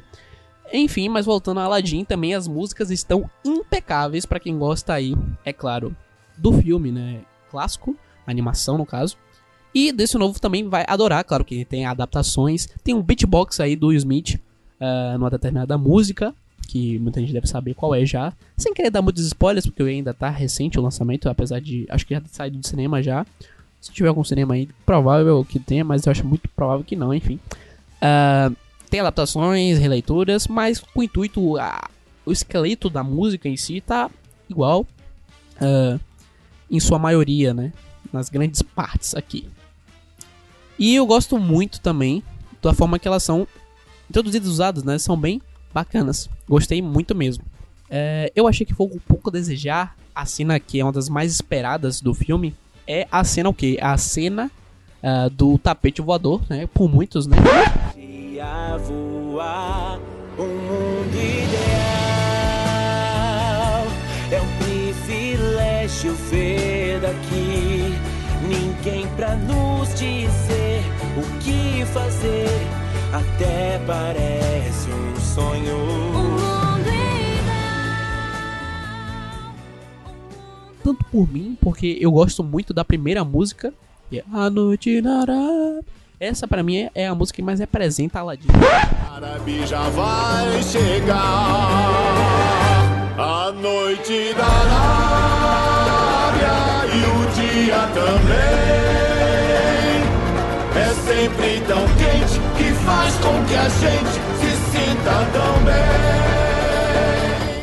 Enfim, 0.72 1.10
mas 1.10 1.26
voltando 1.26 1.60
a 1.60 1.64
Aladdin, 1.64 2.04
também 2.04 2.36
as 2.36 2.48
músicas 2.48 2.92
estão 2.92 3.30
impecáveis 3.44 4.26
para 4.26 4.40
quem 4.40 4.58
gosta 4.58 4.94
aí, 4.94 5.16
é 5.44 5.52
claro, 5.52 5.96
do 6.38 6.54
filme, 6.54 6.92
né? 6.92 7.22
Clássico, 7.50 7.96
animação 8.28 8.78
no 8.78 8.86
caso. 8.86 9.18
E 9.74 9.92
desse 9.92 10.18
novo 10.18 10.40
também 10.40 10.68
vai 10.68 10.86
adorar, 10.88 11.24
claro 11.24 11.44
que 11.44 11.66
tem 11.66 11.86
adaptações. 11.86 12.68
Tem 12.84 12.94
um 12.94 13.02
beatbox 13.02 13.60
aí 13.60 13.76
do 13.76 13.92
Smith 13.94 14.36
uh, 14.80 15.18
numa 15.18 15.30
determinada 15.30 15.78
música 15.78 16.36
que 16.70 17.00
muita 17.00 17.20
gente 17.20 17.34
deve 17.34 17.48
saber 17.48 17.74
qual 17.74 17.96
é 17.96 18.06
já. 18.06 18.32
Sem 18.56 18.72
querer 18.76 18.92
dar 18.92 19.02
muitos 19.02 19.26
spoilers, 19.26 19.66
porque 19.66 19.82
ainda 19.82 20.14
tá 20.14 20.30
recente 20.30 20.80
o 20.80 20.84
lançamento, 20.84 21.28
apesar 21.28 21.60
de. 21.60 21.88
Acho 21.90 22.06
que 22.06 22.14
já 22.14 22.22
saído 22.28 22.60
do 22.60 22.68
cinema 22.68 23.02
já. 23.02 23.26
Se 23.82 23.92
tiver 23.92 24.10
algum 24.10 24.24
cinema 24.24 24.54
aí, 24.54 24.70
provável 24.86 25.44
que 25.44 25.58
tenha, 25.58 25.84
mas 25.84 26.06
eu 26.06 26.12
acho 26.12 26.28
muito 26.28 26.48
provável 26.50 26.86
que 26.86 26.96
não, 26.96 27.12
enfim. 27.12 27.40
Uh, 27.98 28.56
tem 28.88 29.00
adaptações, 29.00 29.80
releituras, 29.80 30.48
mas 30.48 30.80
com 30.80 31.00
o 31.00 31.04
intuito. 31.04 31.56
O 32.24 32.32
esqueleto 32.32 32.88
da 32.88 33.04
música 33.04 33.50
em 33.50 33.58
si 33.58 33.82
tá 33.82 34.12
igual. 34.48 34.86
Uh, 35.60 36.00
em 36.70 36.80
sua 36.80 37.00
maioria, 37.00 37.52
né? 37.52 37.74
Nas 38.14 38.30
grandes 38.30 38.62
partes 38.62 39.16
aqui. 39.16 39.50
E 40.78 40.96
eu 40.96 41.06
gosto 41.08 41.40
muito 41.40 41.82
também 41.82 42.22
da 42.62 42.74
forma 42.74 43.00
que 43.00 43.08
elas 43.08 43.24
são 43.24 43.48
introduzidas 44.08 44.48
usadas, 44.48 44.84
né? 44.84 45.00
São 45.00 45.18
bem 45.18 45.42
bacanas. 45.74 46.30
Gostei 46.48 46.82
muito 46.82 47.16
mesmo. 47.16 47.44
É, 47.90 48.32
eu 48.36 48.48
achei 48.48 48.66
que 48.66 48.74
foi 48.74 48.88
um 48.88 49.00
pouco 49.08 49.30
a 49.30 49.34
desejar. 49.34 49.96
A 50.14 50.26
cena 50.26 50.60
que 50.60 50.80
é 50.80 50.84
uma 50.84 50.92
das 50.92 51.08
mais 51.08 51.32
esperadas 51.32 52.02
do 52.02 52.14
filme 52.14 52.54
é 52.88 53.08
a 53.12 53.24
cena 53.24 53.50
o 53.50 53.54
quê? 53.54 53.78
A 53.82 53.98
cena 53.98 54.52
uh, 55.04 55.30
do 55.30 55.58
tapete 55.58 56.02
voador, 56.02 56.42
né? 56.50 56.68
Por 56.74 56.90
muitos, 56.90 57.26
né? 57.26 57.38
Voar, 58.86 60.00
um 60.38 60.44
mundo 60.44 61.16
ideal 61.16 61.50
é 64.32 64.42
um 64.42 64.48
privilégio 64.64 66.14
ver 66.30 67.00
daqui. 67.02 67.94
Ninguém 68.48 69.08
pra 69.16 69.36
nos 69.36 69.90
dizer 69.90 70.82
o 71.18 71.40
que 71.40 71.86
fazer, 71.86 72.68
até 73.14 73.80
parece 73.86 74.39
um 75.40 75.58
sonho. 75.58 75.80
Tanto 80.84 81.04
por 81.12 81.32
mim, 81.32 81.58
porque 81.62 81.98
eu 82.00 82.12
gosto 82.12 82.44
muito 82.44 82.74
da 82.74 82.84
primeira 82.86 83.24
música, 83.24 83.74
que 84.10 84.20
é 84.20 84.24
A 84.34 84.50
Noite 84.50 85.02
Nará. 85.02 85.80
Essa 86.20 86.48
pra 86.48 86.62
mim 86.64 86.78
é- 86.78 86.92
é 86.96 87.08
a 87.08 87.16
música 87.16 87.38
que 87.38 87.42
mais 87.42 87.60
representa 87.60 88.20
Aladdin. 88.20 88.48
árabe 89.16 89.66
já 89.66 89.84
vai 89.90 90.62
chegar. 90.64 91.18
A 93.18 93.52
noite 93.52 94.34
da 94.36 94.46
Arábia 96.38 96.56
e 96.96 97.00
o 97.06 97.26
dia 97.34 97.88
também. 97.94 98.70
É 100.76 100.94
sempre 100.94 101.60
tão 101.68 101.84
quente 101.98 102.40
que 102.58 102.72
faz 102.86 103.16
com 103.16 103.44
que 103.46 103.56
a 103.56 103.68
gente 103.70 104.20
sinta 105.00 105.26
tão 105.32 105.64
bem. 105.64 105.74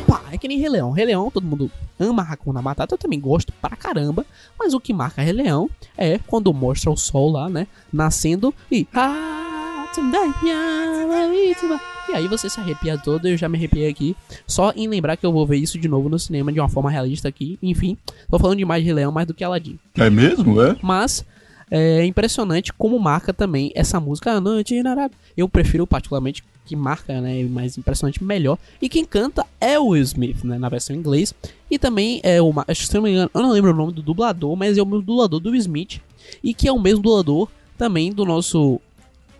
Pá, 0.07 0.21
é 0.31 0.37
que 0.37 0.47
nem 0.47 0.59
Rei 0.59 0.69
Leão. 0.69 0.91
Rei 0.91 1.05
Leão, 1.05 1.29
todo 1.31 1.45
mundo 1.45 1.71
ama 1.99 2.23
Hakuna 2.23 2.61
Matata, 2.61 2.93
eu 2.95 2.97
também 2.97 3.19
gosto 3.19 3.53
pra 3.61 3.75
caramba. 3.75 4.25
Mas 4.59 4.73
o 4.73 4.79
que 4.79 4.93
marca 4.93 5.21
Rei 5.21 5.33
Leão 5.33 5.69
é 5.97 6.19
quando 6.19 6.53
mostra 6.53 6.89
o 6.89 6.97
sol 6.97 7.31
lá, 7.31 7.49
né? 7.49 7.67
Nascendo 7.91 8.53
e. 8.71 8.87
E 12.09 12.13
aí 12.13 12.27
você 12.27 12.49
se 12.49 12.59
arrepia 12.59 12.97
todo, 12.97 13.27
eu 13.27 13.37
já 13.37 13.49
me 13.49 13.57
arrepiei 13.57 13.89
aqui. 13.89 14.15
Só 14.45 14.71
em 14.75 14.87
lembrar 14.87 15.17
que 15.17 15.25
eu 15.25 15.31
vou 15.31 15.45
ver 15.45 15.57
isso 15.57 15.77
de 15.77 15.87
novo 15.87 16.09
no 16.09 16.17
cinema 16.17 16.51
de 16.51 16.59
uma 16.59 16.69
forma 16.69 16.89
realista 16.89 17.27
aqui. 17.27 17.59
Enfim, 17.61 17.97
tô 18.29 18.39
falando 18.39 18.57
de 18.57 18.65
Rei 18.65 18.93
Leão 18.93 19.11
mais 19.11 19.27
do 19.27 19.33
que 19.33 19.43
Aladdin. 19.43 19.77
É 19.95 20.09
mesmo, 20.09 20.61
é? 20.61 20.75
Mas 20.81 21.25
é 21.69 22.05
impressionante 22.05 22.71
como 22.73 22.97
marca 22.99 23.33
também 23.33 23.71
essa 23.75 23.99
música. 23.99 24.31
Eu 25.35 25.49
prefiro 25.49 25.85
particularmente 25.85 26.43
que 26.67 26.75
marca, 26.75 27.19
né, 27.21 27.43
mais 27.45 27.77
impressionante, 27.77 28.23
melhor. 28.23 28.57
E 28.81 28.89
quem 28.89 29.05
canta 29.05 29.45
é 29.59 29.79
o 29.79 29.87
Will 29.87 30.03
Smith, 30.03 30.43
né, 30.43 30.57
na 30.57 30.69
versão 30.69 30.95
em 30.95 30.99
inglês. 30.99 31.33
E 31.69 31.79
também 31.79 32.19
é 32.23 32.41
o, 32.41 32.53
acho 32.67 32.89
que 32.89 32.95
eu 32.95 33.01
não 33.01 33.07
me 33.07 33.13
engano, 33.13 33.31
eu 33.33 33.41
não 33.41 33.51
lembro 33.51 33.71
o 33.71 33.75
nome 33.75 33.93
do 33.93 34.01
dublador, 34.01 34.55
mas 34.55 34.77
é 34.77 34.81
o 34.81 34.85
mesmo 34.85 35.01
dublador 35.01 35.39
do 35.39 35.49
Will 35.49 35.59
Smith. 35.59 36.01
E 36.43 36.53
que 36.53 36.67
é 36.67 36.71
o 36.71 36.79
mesmo 36.79 37.01
dublador 37.01 37.47
também 37.77 38.11
do 38.11 38.25
nosso 38.25 38.81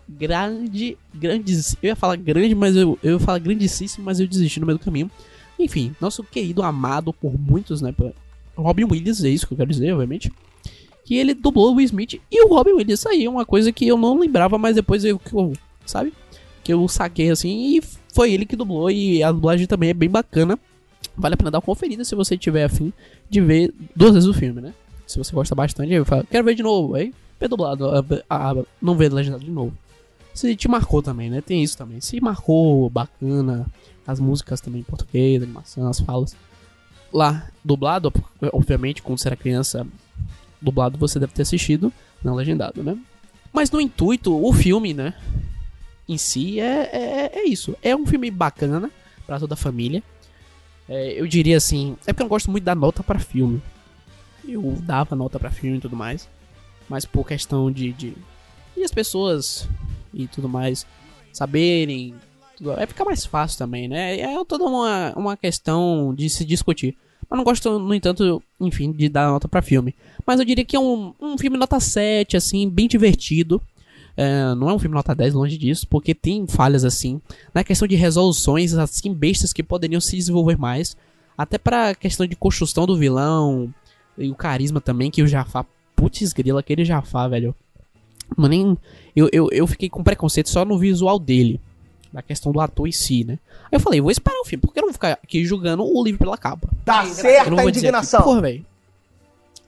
grande, 0.08 0.98
grandes, 1.14 1.76
eu 1.82 1.90
ia 1.90 1.96
falar 1.96 2.16
grande, 2.16 2.56
mas 2.56 2.76
eu, 2.76 2.98
eu 3.04 3.14
ia 3.14 3.20
falar 3.20 3.40
grandíssimo, 3.40 4.06
mas 4.06 4.20
eu 4.20 4.28
desisti 4.28 4.60
no 4.60 4.66
meio 4.66 4.80
do 4.80 4.84
caminho. 4.84 5.12
Enfim, 5.60 5.96
nosso 6.00 6.24
querido, 6.24 6.64
amado 6.64 7.12
por 7.12 7.38
muitos, 7.38 7.82
né, 7.82 7.94
Robin 8.56 8.86
Williams, 8.86 9.24
é 9.24 9.30
isso 9.30 9.46
que 9.46 9.54
eu 9.54 9.58
quero 9.58 9.70
dizer, 9.70 9.92
obviamente 9.92 10.32
que 11.08 11.16
ele 11.16 11.34
dublou 11.34 11.72
o 11.72 11.76
Will 11.76 11.86
Smith 11.86 12.20
e 12.30 12.44
o 12.44 12.50
Robin 12.50 12.72
Williams. 12.72 13.00
Isso 13.00 13.08
aí 13.08 13.24
é 13.24 13.30
uma 13.30 13.46
coisa 13.46 13.72
que 13.72 13.88
eu 13.88 13.98
não 13.98 14.20
lembrava, 14.20 14.58
mas 14.58 14.76
depois 14.76 15.06
eu 15.06 15.18
sabe? 15.86 16.12
Que 16.68 16.74
eu 16.74 16.86
saquei 16.90 17.30
assim 17.30 17.78
e 17.78 17.82
foi 18.14 18.34
ele 18.34 18.46
que 18.46 18.58
dublou 18.58 18.92
e 18.92 19.24
a 19.24 19.32
dublagem 19.32 19.66
também 19.66 19.90
é 19.90 19.94
bem 19.94 20.10
bacana. 20.10 20.60
Vale 21.16 21.34
a 21.36 21.38
pena 21.38 21.50
dar 21.50 21.60
uma 21.60 21.62
conferida 21.62 22.04
se 22.04 22.14
você 22.14 22.38
tiver 22.38 22.66
afim 22.66 22.92
de 23.30 23.40
ver 23.40 23.74
duas 23.96 24.16
vezes 24.16 24.28
o 24.28 24.34
filme, 24.34 24.60
né? 24.60 24.74
Se 25.06 25.18
você 25.18 25.32
gosta 25.32 25.56
bastante, 25.56 25.96
aí 25.96 26.04
fala, 26.04 26.26
quero 26.30 26.44
ver 26.44 26.56
de 26.56 26.62
novo, 26.62 26.96
aí 26.96 27.14
vê 27.40 27.48
dublado, 27.48 27.90
ah, 27.90 28.04
ah, 28.30 28.66
não 28.82 28.98
vê 28.98 29.08
legendado 29.08 29.46
de 29.46 29.50
novo. 29.50 29.72
Se 30.34 30.54
te 30.58 30.68
marcou 30.68 31.02
também, 31.02 31.30
né? 31.30 31.40
Tem 31.40 31.64
isso 31.64 31.78
também. 31.78 32.02
Se 32.02 32.20
marcou, 32.20 32.90
bacana, 32.90 33.66
as 34.06 34.20
músicas 34.20 34.60
também 34.60 34.82
em 34.82 34.84
português, 34.84 35.42
a 35.42 35.46
animação, 35.46 35.88
as 35.88 36.02
falas. 36.02 36.36
Lá, 37.14 37.50
dublado, 37.64 38.12
obviamente, 38.52 39.02
quando 39.02 39.20
você 39.20 39.30
era 39.30 39.38
criança, 39.38 39.88
dublado 40.62 40.98
você 40.98 41.18
deve 41.18 41.32
ter 41.32 41.44
assistido, 41.44 41.94
não 42.22 42.36
legendado, 42.36 42.84
né? 42.84 42.98
Mas 43.54 43.72
no 43.72 43.80
intuito, 43.80 44.38
o 44.38 44.52
filme, 44.52 44.94
né? 44.94 45.14
Em 46.08 46.18
si 46.18 46.60
é, 46.60 46.90
é, 46.94 47.32
é 47.40 47.44
isso. 47.48 47.76
É 47.82 47.96
um 47.96 48.06
filme 48.06 48.32
bacana 48.32 48.90
pra 49.26 49.40
toda 49.40 49.54
a 49.56 49.58
família. 49.58 50.02
É, 50.88 51.20
eu 51.20 51.28
diria 51.28 51.58
assim. 51.58 51.98
É 52.06 52.14
porque 52.14 52.22
eu 52.22 52.26
não 52.26 52.30
gosto 52.30 52.50
muito 52.50 52.64
da 52.64 52.74
nota 52.76 53.04
pra 53.04 53.20
filme. 53.20 53.62
Eu 54.48 54.62
dava 54.82 55.16
nota 55.16 55.38
pra 55.38 55.52
filme 55.52 55.78
e 55.78 55.82
tudo 55.82 55.96
mais. 55.96 56.30
Mas 56.88 57.04
por 57.06 57.28
questão 57.28 57.70
de. 57.72 57.92
de 57.94 58.14
e 58.76 58.84
as 58.84 58.92
pessoas 58.92 59.68
e 60.14 60.28
tudo 60.28 60.48
mais 60.48 60.86
saberem. 61.34 62.16
tudo- 62.58 62.72
é 62.80 62.86
ficar 62.88 63.04
mais 63.06 63.26
fácil 63.26 63.58
também, 63.58 63.88
né? 63.88 64.20
É 64.20 64.46
toda 64.46 64.64
uma, 64.64 65.14
uma 65.16 65.38
questão 65.38 66.14
de 66.16 66.30
se 66.30 66.46
discutir. 66.46 66.96
Mas 67.30 67.38
não 67.38 67.44
gosto, 67.44 67.78
no 67.78 67.94
entanto, 67.94 68.42
enfim, 68.60 68.92
de 68.94 69.10
dar 69.10 69.28
nota 69.30 69.48
pra 69.50 69.62
filme. 69.62 69.94
Mas 70.26 70.40
eu 70.40 70.46
diria 70.46 70.64
que 70.64 70.76
é 70.78 70.80
um, 70.80 71.14
um 71.20 71.38
filme 71.38 71.58
nota 71.58 71.78
7, 71.80 72.38
assim, 72.38 72.70
bem 72.70 72.88
divertido. 72.88 73.62
É, 74.18 74.56
não 74.56 74.68
é 74.68 74.74
um 74.74 74.80
filme 74.80 74.96
nota 74.96 75.14
10, 75.14 75.36
longe 75.36 75.58
disso, 75.60 75.88
porque 75.88 76.16
tem 76.16 76.48
falhas, 76.48 76.84
assim, 76.84 77.22
na 77.54 77.64
questão 77.64 77.88
de 77.88 77.96
resoluções, 77.96 78.74
assim, 78.74 79.14
bestas 79.14 79.54
que 79.54 79.62
poderiam 79.62 80.02
se 80.02 80.16
desenvolver 80.18 80.58
mais. 80.58 80.98
Até 81.38 81.60
pra 81.60 81.94
questão 81.94 82.26
de 82.26 82.36
construção 82.36 82.88
do 82.88 82.98
vilão 82.98 83.72
e 84.18 84.32
o 84.32 84.36
carisma 84.36 84.82
também, 84.82 85.12
que 85.12 85.22
o 85.22 85.28
Jafar, 85.28 85.68
putz 85.96 86.34
grila, 86.34 86.62
aquele 86.62 86.84
Jafar, 86.84 87.30
velho. 87.30 87.56
Mas 88.36 88.50
nem. 88.50 88.76
Eu, 89.16 89.30
eu, 89.32 89.50
eu 89.52 89.68
fiquei 89.68 89.88
com 89.88 90.04
preconceito 90.04 90.50
só 90.50 90.66
no 90.66 90.80
visual 90.80 91.20
dele. 91.20 91.62
Da 92.12 92.22
questão 92.24 92.52
do 92.52 92.60
ator 92.60 92.88
em 92.88 92.92
si, 92.92 93.24
né? 93.24 93.38
Aí 93.66 93.74
eu 93.74 93.80
falei, 93.80 94.02
vou 94.02 94.10
esperar 94.10 94.40
o 94.40 94.46
filme, 94.46 94.62
porque 94.62 94.80
eu 94.80 94.82
não 94.82 94.88
vou 94.88 94.94
ficar 94.94 95.20
aqui 95.24 95.46
julgando 95.46 95.84
o 95.84 96.04
livro 96.04 96.18
pela 96.18 96.38
capa. 96.38 96.68
Tá 96.84 97.06
certa 97.06 97.52
vou 97.52 97.60
a 97.60 97.66
indignação. 97.66 98.22
aqui, 98.22 98.30
Porra, 98.30 98.42
velho. 98.42 98.66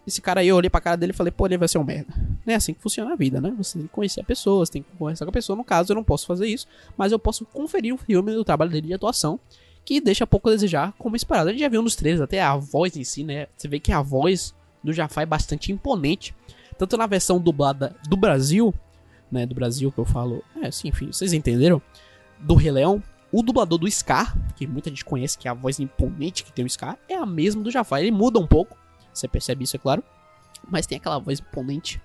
Esse 0.10 0.22
cara 0.22 0.42
aí, 0.42 0.48
eu 0.48 0.56
olhei 0.56 0.72
pra 0.72 0.82
cara 0.82 0.96
dele 0.98 1.12
e 1.12 1.16
falei, 1.16 1.32
pô, 1.32 1.46
ele 1.46 1.58
vai 1.58 1.68
ser 1.68 1.78
um 1.78 1.84
merda. 1.84 2.12
Não 2.44 2.52
é 2.52 2.56
assim 2.56 2.74
que 2.74 2.82
funciona 2.82 3.14
a 3.14 3.16
vida, 3.16 3.40
né? 3.40 3.54
Você 3.58 3.78
tem 3.78 3.88
que 3.88 3.94
conhecer 3.94 4.22
a 4.22 4.24
pessoa, 4.24 4.66
você 4.66 4.72
tem 4.72 4.82
que 4.82 4.90
conversar 4.98 5.24
com 5.24 5.30
a 5.30 5.34
pessoa. 5.34 5.56
No 5.56 5.64
caso, 5.64 5.92
eu 5.92 5.96
não 5.96 6.04
posso 6.04 6.26
fazer 6.26 6.48
isso, 6.48 6.68
mas 6.98 7.12
eu 7.12 7.20
posso 7.20 7.46
conferir 7.46 7.94
o 7.94 7.98
filme 7.98 8.34
do 8.34 8.44
trabalho 8.44 8.72
dele 8.72 8.88
de 8.88 8.94
atuação, 8.96 9.40
que 9.86 10.02
deixa 10.02 10.26
pouco 10.26 10.50
a 10.50 10.52
desejar, 10.52 10.94
como 10.98 11.16
esperado. 11.16 11.50
A 11.50 11.52
gente 11.52 11.62
já 11.62 11.70
viu 11.70 11.84
nos 11.84 11.96
trailers, 11.96 12.22
até 12.22 12.42
a 12.42 12.56
voz 12.56 12.98
em 12.98 13.04
si, 13.04 13.24
né? 13.24 13.46
Você 13.56 13.68
vê 13.68 13.80
que 13.80 13.92
a 13.92 14.02
voz 14.02 14.56
do 14.84 14.92
Jafar 14.92 15.22
é 15.22 15.28
bastante 15.28 15.72
imponente. 15.72 16.36
Tanto 16.76 16.98
na 16.98 17.06
versão 17.06 17.40
dublada 17.40 17.96
do 18.10 18.18
Brasil, 18.18 18.74
né? 19.32 19.46
Do 19.46 19.54
Brasil 19.54 19.92
que 19.92 20.00
eu 20.00 20.06
falo. 20.06 20.44
É, 20.62 20.72
sim, 20.72 20.88
enfim, 20.88 21.12
vocês 21.12 21.34
entenderam? 21.34 21.80
Do 22.40 22.56
Rei. 22.56 22.72
O 23.32 23.44
dublador 23.44 23.78
do 23.78 23.92
Scar, 23.92 24.36
que 24.56 24.66
muita 24.66 24.90
gente 24.90 25.06
conhece, 25.06 25.38
que 25.38 25.48
é 25.48 25.52
a 25.52 25.54
voz 25.54 25.80
imponente 25.80 26.44
que 26.44 26.52
tem 26.52 26.66
o 26.66 26.70
Scar, 26.70 26.98
é 27.08 27.14
a 27.16 27.28
mesma 27.28 27.62
do 27.62 27.70
Jafar. 27.70 28.00
Ele 28.00 28.10
muda 28.10 28.40
um 28.40 28.48
pouco, 28.48 28.76
você 29.14 29.28
percebe 29.28 29.64
isso, 29.64 29.76
é 29.76 29.80
claro. 29.80 30.04
Mas 30.70 30.86
tem 30.86 30.98
aquela 30.98 31.20
voz 31.20 31.40
imponente, 31.40 32.02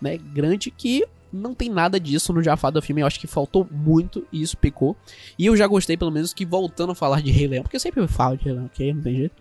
né? 0.00 0.16
Grande 0.16 0.70
que 0.70 1.04
não 1.32 1.54
tem 1.54 1.70
nada 1.70 1.98
disso 1.98 2.32
no 2.32 2.42
Jafar 2.42 2.70
do 2.72 2.82
filme. 2.82 3.00
Eu 3.00 3.06
acho 3.06 3.18
que 3.20 3.26
faltou 3.26 3.66
muito 3.70 4.26
e 4.30 4.42
isso 4.42 4.56
pecou. 4.56 4.96
E 5.38 5.46
eu 5.46 5.56
já 5.56 5.66
gostei, 5.66 5.96
pelo 5.96 6.10
menos, 6.10 6.32
que 6.34 6.44
voltando 6.44 6.92
a 6.92 6.94
falar 6.94 7.22
de 7.22 7.30
Rei 7.30 7.46
Leão, 7.46 7.62
porque 7.62 7.76
eu 7.76 7.80
sempre 7.80 8.06
falo 8.08 8.36
de 8.36 8.44
Rei 8.44 8.52
Leão, 8.52 8.66
ok? 8.66 8.92
Não 8.92 9.02
tem 9.02 9.16
jeito. 9.16 9.34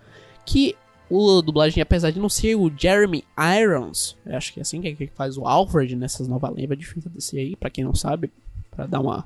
Que 0.45 0.75
o 1.09 1.41
dublagem, 1.41 1.81
apesar 1.81 2.11
de 2.11 2.19
não 2.19 2.29
ser 2.29 2.55
o 2.55 2.71
Jeremy 2.75 3.25
Irons, 3.59 4.15
acho 4.25 4.53
que 4.53 4.59
é 4.59 4.61
assim 4.61 4.79
que, 4.81 4.87
é 4.87 4.95
que 4.95 5.07
faz 5.07 5.37
o 5.37 5.45
Alfred 5.45 5.93
nessas 5.97 6.27
novas 6.27 6.53
levas 6.55 6.77
de 6.77 6.87
desse 7.09 7.37
aí, 7.37 7.55
pra 7.57 7.69
quem 7.69 7.83
não 7.83 7.93
sabe, 7.93 8.31
pra 8.69 8.85
dar 8.85 9.01
uma 9.01 9.25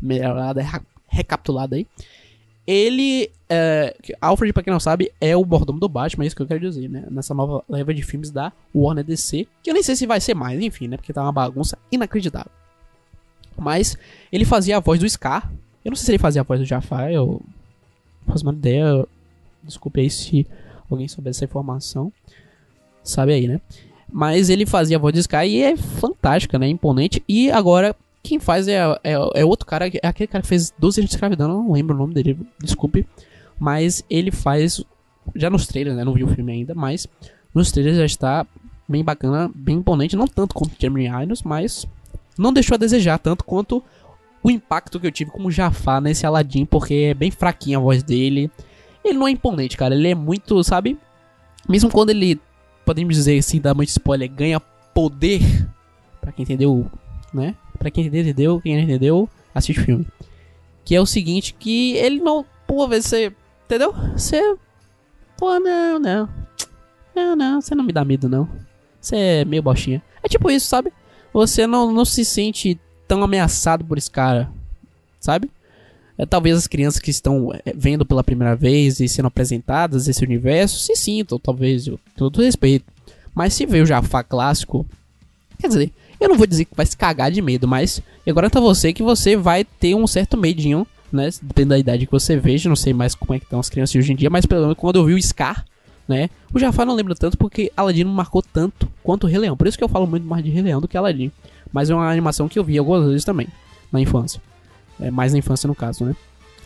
melhorada, 0.00 0.60
re- 0.62 0.80
recapitulada 1.06 1.76
aí. 1.76 1.86
Ele, 2.66 3.30
é, 3.48 3.94
Alfred, 4.20 4.52
pra 4.52 4.62
quem 4.62 4.72
não 4.72 4.80
sabe, 4.80 5.12
é 5.20 5.36
o 5.36 5.44
mordomo 5.44 5.78
do 5.78 5.88
Batman, 5.88 6.24
é 6.24 6.26
isso 6.26 6.36
que 6.36 6.42
eu 6.42 6.46
quero 6.46 6.60
dizer, 6.60 6.88
né? 6.88 7.04
Nessa 7.10 7.34
nova 7.34 7.62
leva 7.68 7.92
de 7.92 8.02
filmes 8.02 8.30
da 8.30 8.52
Warner 8.74 9.04
DC, 9.04 9.46
que 9.62 9.70
eu 9.70 9.74
nem 9.74 9.82
sei 9.82 9.94
se 9.96 10.06
vai 10.06 10.20
ser 10.20 10.34
mais, 10.34 10.60
enfim, 10.60 10.88
né? 10.88 10.96
Porque 10.96 11.12
tá 11.12 11.22
uma 11.22 11.32
bagunça 11.32 11.78
inacreditável. 11.92 12.50
Mas 13.56 13.96
ele 14.32 14.44
fazia 14.44 14.78
a 14.78 14.80
voz 14.80 14.98
do 14.98 15.08
Scar. 15.08 15.52
Eu 15.84 15.90
não 15.90 15.96
sei 15.96 16.06
se 16.06 16.10
ele 16.12 16.18
fazia 16.18 16.40
a 16.40 16.44
voz 16.44 16.58
do 16.58 16.66
Jafar, 16.66 17.10
eu 17.10 17.40
não 18.26 18.32
faço 18.32 18.44
uma 18.44 18.52
ideia. 18.52 19.06
Desculpe 19.62 20.00
aí 20.00 20.10
se 20.10 20.46
alguém 20.90 21.06
souber 21.06 21.30
dessa 21.30 21.44
informação. 21.44 22.12
Sabe 23.02 23.34
aí, 23.34 23.46
né? 23.46 23.60
Mas 24.10 24.48
ele 24.48 24.64
fazia 24.64 24.96
a 24.96 25.00
voz 25.00 25.12
do 25.12 25.22
Scar 25.22 25.46
e 25.46 25.62
é 25.62 25.76
fantástica, 25.76 26.58
né? 26.58 26.68
Imponente. 26.68 27.22
E 27.28 27.50
agora, 27.50 27.94
quem 28.24 28.40
faz 28.40 28.66
é, 28.66 28.78
é, 29.04 29.12
é 29.34 29.44
outro 29.44 29.66
cara, 29.66 29.86
é 29.86 30.06
aquele 30.08 30.26
cara 30.26 30.40
que 30.40 30.48
fez 30.48 30.72
12 30.78 31.02
anos 31.02 31.10
de 31.10 31.14
escravidão, 31.14 31.46
não 31.46 31.72
lembro 31.72 31.94
o 31.94 31.98
nome 31.98 32.14
dele, 32.14 32.38
desculpe. 32.58 33.06
Mas 33.60 34.02
ele 34.08 34.30
faz, 34.30 34.82
já 35.36 35.50
nos 35.50 35.66
trailers, 35.66 35.94
né? 35.94 36.02
Não 36.02 36.14
vi 36.14 36.24
o 36.24 36.28
filme 36.28 36.50
ainda, 36.50 36.74
mas 36.74 37.06
nos 37.54 37.70
trailers 37.70 37.98
já 37.98 38.06
está 38.06 38.46
bem 38.88 39.04
bacana, 39.04 39.50
bem 39.54 39.76
imponente. 39.76 40.16
Não 40.16 40.26
tanto 40.26 40.54
quanto 40.54 40.72
Jeremy 40.80 41.06
Irons, 41.06 41.42
mas 41.42 41.86
não 42.38 42.50
deixou 42.50 42.74
a 42.74 42.78
desejar 42.78 43.18
tanto 43.18 43.44
quanto 43.44 43.84
o 44.42 44.50
impacto 44.50 44.98
que 44.98 45.06
eu 45.06 45.12
tive 45.12 45.30
com 45.30 45.44
o 45.44 45.50
Jafar 45.50 46.00
nesse 46.00 46.26
Aladdin, 46.26 46.64
porque 46.64 46.94
é 47.10 47.14
bem 47.14 47.30
fraquinha 47.30 47.76
a 47.76 47.80
voz 47.80 48.02
dele. 48.02 48.50
Ele 49.04 49.18
não 49.18 49.28
é 49.28 49.30
imponente, 49.30 49.76
cara. 49.76 49.94
Ele 49.94 50.08
é 50.08 50.14
muito, 50.14 50.64
sabe? 50.64 50.98
Mesmo 51.68 51.90
quando 51.90 52.08
ele, 52.08 52.40
podemos 52.86 53.14
dizer 53.14 53.38
assim, 53.38 53.60
dá 53.60 53.74
muito 53.74 53.90
spoiler, 53.90 54.30
ganha 54.30 54.58
poder. 54.58 55.40
Pra 56.22 56.32
quem 56.32 56.42
entendeu, 56.42 56.90
né? 57.32 57.54
Pra 57.84 57.90
quem 57.90 58.06
entendeu. 58.06 58.62
Quem 58.62 58.76
não 58.76 58.82
entendeu, 58.82 59.28
assiste 59.54 59.78
o 59.78 59.84
filme. 59.84 60.06
Que 60.86 60.94
é 60.94 61.00
o 61.02 61.04
seguinte, 61.04 61.52
que 61.52 61.92
ele 61.96 62.18
não... 62.18 62.42
Pô, 62.66 62.88
você... 62.88 63.30
Entendeu? 63.66 63.92
Você... 64.16 64.56
Pô, 65.36 65.60
não, 65.60 65.98
não. 65.98 66.28
Não, 67.14 67.36
não, 67.36 67.60
você 67.60 67.74
não 67.74 67.84
me 67.84 67.92
dá 67.92 68.02
medo, 68.02 68.26
não. 68.26 68.48
Você 68.98 69.16
é 69.16 69.44
meio 69.44 69.62
bochinha. 69.62 70.02
É 70.22 70.28
tipo 70.30 70.50
isso, 70.50 70.66
sabe? 70.66 70.94
Você 71.30 71.66
não, 71.66 71.92
não 71.92 72.06
se 72.06 72.24
sente 72.24 72.80
tão 73.06 73.22
ameaçado 73.22 73.84
por 73.84 73.98
esse 73.98 74.10
cara, 74.10 74.50
sabe? 75.20 75.50
É, 76.16 76.24
talvez 76.24 76.56
as 76.56 76.66
crianças 76.66 76.98
que 76.98 77.10
estão 77.10 77.52
é, 77.52 77.74
vendo 77.76 78.06
pela 78.06 78.24
primeira 78.24 78.56
vez 78.56 78.98
e 78.98 79.06
sendo 79.08 79.26
apresentadas 79.26 80.08
esse 80.08 80.24
universo 80.24 80.78
se 80.78 80.96
sintam, 80.96 81.38
talvez, 81.38 81.84
tenho 81.84 82.00
todo 82.16 82.40
respeito. 82.40 82.86
Mas 83.34 83.52
se 83.52 83.66
vê 83.66 83.82
o 83.82 83.86
Jafar 83.86 84.24
clássico, 84.24 84.86
quer 85.58 85.68
dizer, 85.68 85.92
eu 86.24 86.28
não 86.28 86.36
vou 86.36 86.46
dizer 86.46 86.64
que 86.64 86.74
vai 86.74 86.86
se 86.86 86.96
cagar 86.96 87.30
de 87.30 87.40
medo, 87.42 87.68
mas 87.68 88.02
eu 88.24 88.34
garanto 88.34 88.58
a 88.58 88.60
você 88.60 88.92
que 88.92 89.02
você 89.02 89.36
vai 89.36 89.64
ter 89.64 89.94
um 89.94 90.06
certo 90.06 90.36
medinho, 90.36 90.86
né? 91.12 91.28
Dependendo 91.42 91.70
da 91.70 91.78
idade 91.78 92.06
que 92.06 92.12
você 92.12 92.36
veja, 92.36 92.68
não 92.68 92.76
sei 92.76 92.92
mais 92.92 93.14
como 93.14 93.34
é 93.34 93.38
que 93.38 93.44
estão 93.44 93.60
as 93.60 93.68
crianças 93.68 93.94
hoje 93.94 94.12
em 94.12 94.16
dia, 94.16 94.30
mas 94.30 94.46
pelo 94.46 94.62
menos 94.62 94.76
quando 94.76 94.96
eu 94.96 95.04
vi 95.04 95.14
o 95.14 95.22
Scar, 95.22 95.64
né? 96.08 96.28
O 96.52 96.58
Jafar 96.58 96.86
não 96.86 96.94
lembro 96.94 97.14
tanto 97.14 97.36
porque 97.36 97.72
Aladdin 97.76 98.04
não 98.04 98.12
marcou 98.12 98.42
tanto 98.42 98.88
quanto 99.02 99.24
o 99.24 99.26
Rei 99.26 99.38
Leão. 99.38 99.56
Por 99.56 99.66
isso 99.66 99.78
que 99.78 99.84
eu 99.84 99.88
falo 99.88 100.06
muito 100.06 100.26
mais 100.26 100.44
de 100.44 100.50
Rei 100.50 100.62
Leão 100.62 100.80
do 100.80 100.88
que 100.88 100.96
Aladdin. 100.96 101.30
Mas 101.72 101.90
é 101.90 101.94
uma 101.94 102.10
animação 102.10 102.48
que 102.48 102.58
eu 102.58 102.64
vi 102.64 102.78
algumas 102.78 103.06
vezes 103.06 103.24
também, 103.24 103.48
na 103.90 104.00
infância. 104.00 104.40
É, 105.00 105.10
mais 105.10 105.32
na 105.32 105.38
infância 105.38 105.66
no 105.66 105.74
caso, 105.74 106.04
né? 106.04 106.14